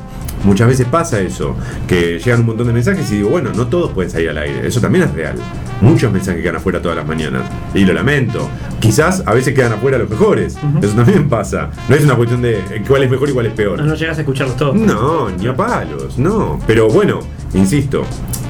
[0.43, 1.53] Muchas veces pasa eso,
[1.85, 4.65] que llegan un montón de mensajes y digo, bueno, no todos pueden salir al aire,
[4.65, 5.35] eso también es real.
[5.81, 7.43] Muchos mensajes quedan afuera todas las mañanas,
[7.73, 8.49] y lo lamento.
[8.79, 11.71] Quizás a veces quedan afuera los mejores, eso también pasa.
[11.89, 13.79] No es una cuestión de eh, cuál es mejor y cuál es peor.
[13.79, 14.75] No, no llegas a escucharlos todos.
[14.75, 16.57] No, ni a palos, no.
[16.65, 17.19] Pero bueno,
[17.53, 18.05] insisto,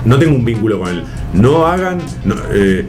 [0.05, 1.03] no tengo un vínculo con él.
[1.33, 2.85] No hagan no, eh,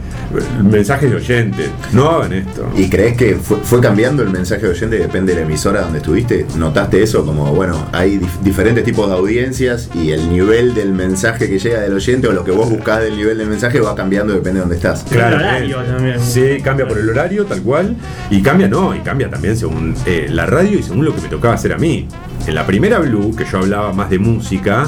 [0.63, 2.67] mensajes de oyentes, no hagan esto.
[2.75, 4.97] ¿Y crees que fue, fue cambiando el mensaje de oyente?
[4.97, 6.45] Depende de la emisora donde estuviste.
[6.57, 7.23] ¿Notaste eso?
[7.25, 11.81] Como, bueno, hay dif- diferentes tipos de audiencias y el nivel del mensaje que llega
[11.81, 14.59] del oyente o lo que vos buscás del nivel del mensaje va cambiando depende de
[14.61, 15.03] dónde estás.
[15.09, 16.19] Claro, El horario también.
[16.19, 17.95] Sí, cambia por el horario, tal cual.
[18.31, 21.27] Y cambia, no, y cambia también según eh, la radio y según lo que me
[21.27, 22.07] tocaba hacer a mí.
[22.47, 24.85] En la primera Blue, que yo hablaba más de música,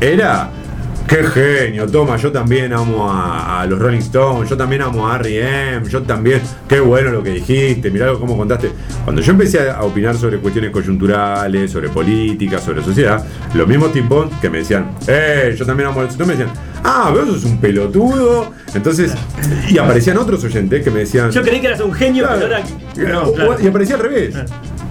[0.00, 0.50] era.
[1.08, 1.86] ¡Qué genio!
[1.86, 6.02] Toma, yo también amo a, a los Rolling Stones, yo también amo a R.E.M., yo
[6.02, 6.42] también.
[6.68, 7.90] ¡Qué bueno lo que dijiste!
[7.90, 8.70] Mirá cómo contaste.
[9.04, 14.28] Cuando yo empecé a opinar sobre cuestiones coyunturales, sobre política, sobre sociedad, los mismos tipos
[14.40, 15.54] que me decían, ¡eh!
[15.58, 17.10] Yo también amo a los Stones, me decían, ¡ah!
[17.10, 18.52] Vos sos un pelotudo.
[18.74, 19.14] Entonces,
[19.70, 21.30] y aparecían otros oyentes que me decían.
[21.30, 22.40] Yo creí que eras un genio, Claro.
[22.94, 23.20] pero ahora.
[23.22, 23.56] O- No, claro.
[23.62, 24.34] Y aparecía al revés.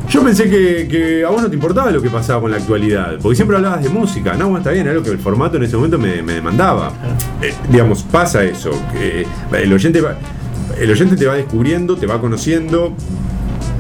[0.10, 3.18] Yo pensé que, que a vos no te importaba lo que pasaba con la actualidad,
[3.22, 4.34] porque siempre hablabas de música.
[4.34, 6.93] No, bueno, está bien, era lo que el formato en ese momento me, me demandaba.
[7.41, 9.26] Eh, digamos, pasa eso, que
[9.62, 10.18] el oyente, va-
[10.80, 12.93] el oyente te va descubriendo, te va conociendo,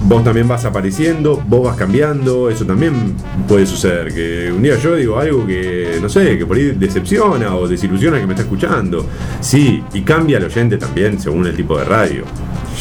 [0.03, 3.15] vos también vas apareciendo, vos vas cambiando, eso también
[3.47, 4.13] puede suceder.
[4.13, 8.19] Que un día yo digo algo que, no sé, que por ahí decepciona o desilusiona
[8.19, 9.05] que me está escuchando.
[9.39, 12.23] Sí, y cambia el oyente también según el tipo de radio.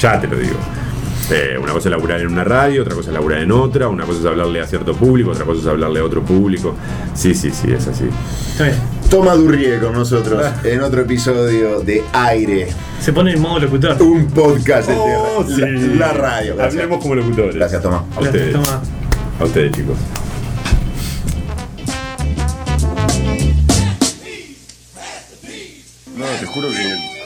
[0.01, 0.57] Ya te lo digo.
[1.29, 4.05] Eh, una cosa es laburar en una radio, otra cosa es laburar en otra, una
[4.05, 6.75] cosa es hablarle a cierto público, otra cosa es hablarle a otro público.
[7.15, 8.05] Sí, sí, sí, es así.
[9.11, 12.69] Toma Durrié con nosotros en otro episodio de Aire.
[13.01, 14.01] Se pone en modo locutor.
[14.03, 15.63] Un podcast de Oh, la, sí.
[15.99, 16.55] la radio.
[16.57, 16.75] Gracias.
[16.83, 17.55] Hablemos como locutores.
[17.57, 18.03] Gracias, Tomás.
[18.17, 18.53] A ustedes.
[18.53, 18.83] Toma.
[19.41, 19.97] A ustedes, chicos.
[26.17, 27.17] No, te juro que.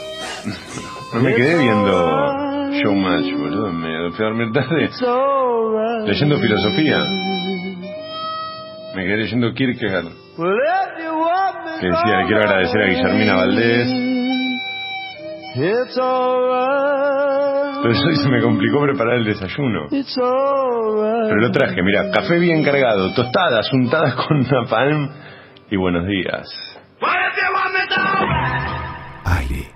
[1.13, 2.50] No me quedé viendo
[2.83, 3.71] showmatch, boludo.
[3.71, 4.89] Me voy a quedarme tarde.
[6.07, 7.03] Leyendo filosofía.
[8.95, 10.07] Me quedé leyendo Kierkegaard.
[11.79, 13.87] Que decía, le quiero agradecer a Guillermina Valdés.
[17.81, 19.87] Pero eso se me complicó preparar el desayuno.
[19.89, 25.09] Pero lo traje, mira, café bien cargado, tostadas, untadas con napalm
[25.69, 26.47] y buenos días.
[29.25, 29.70] Ale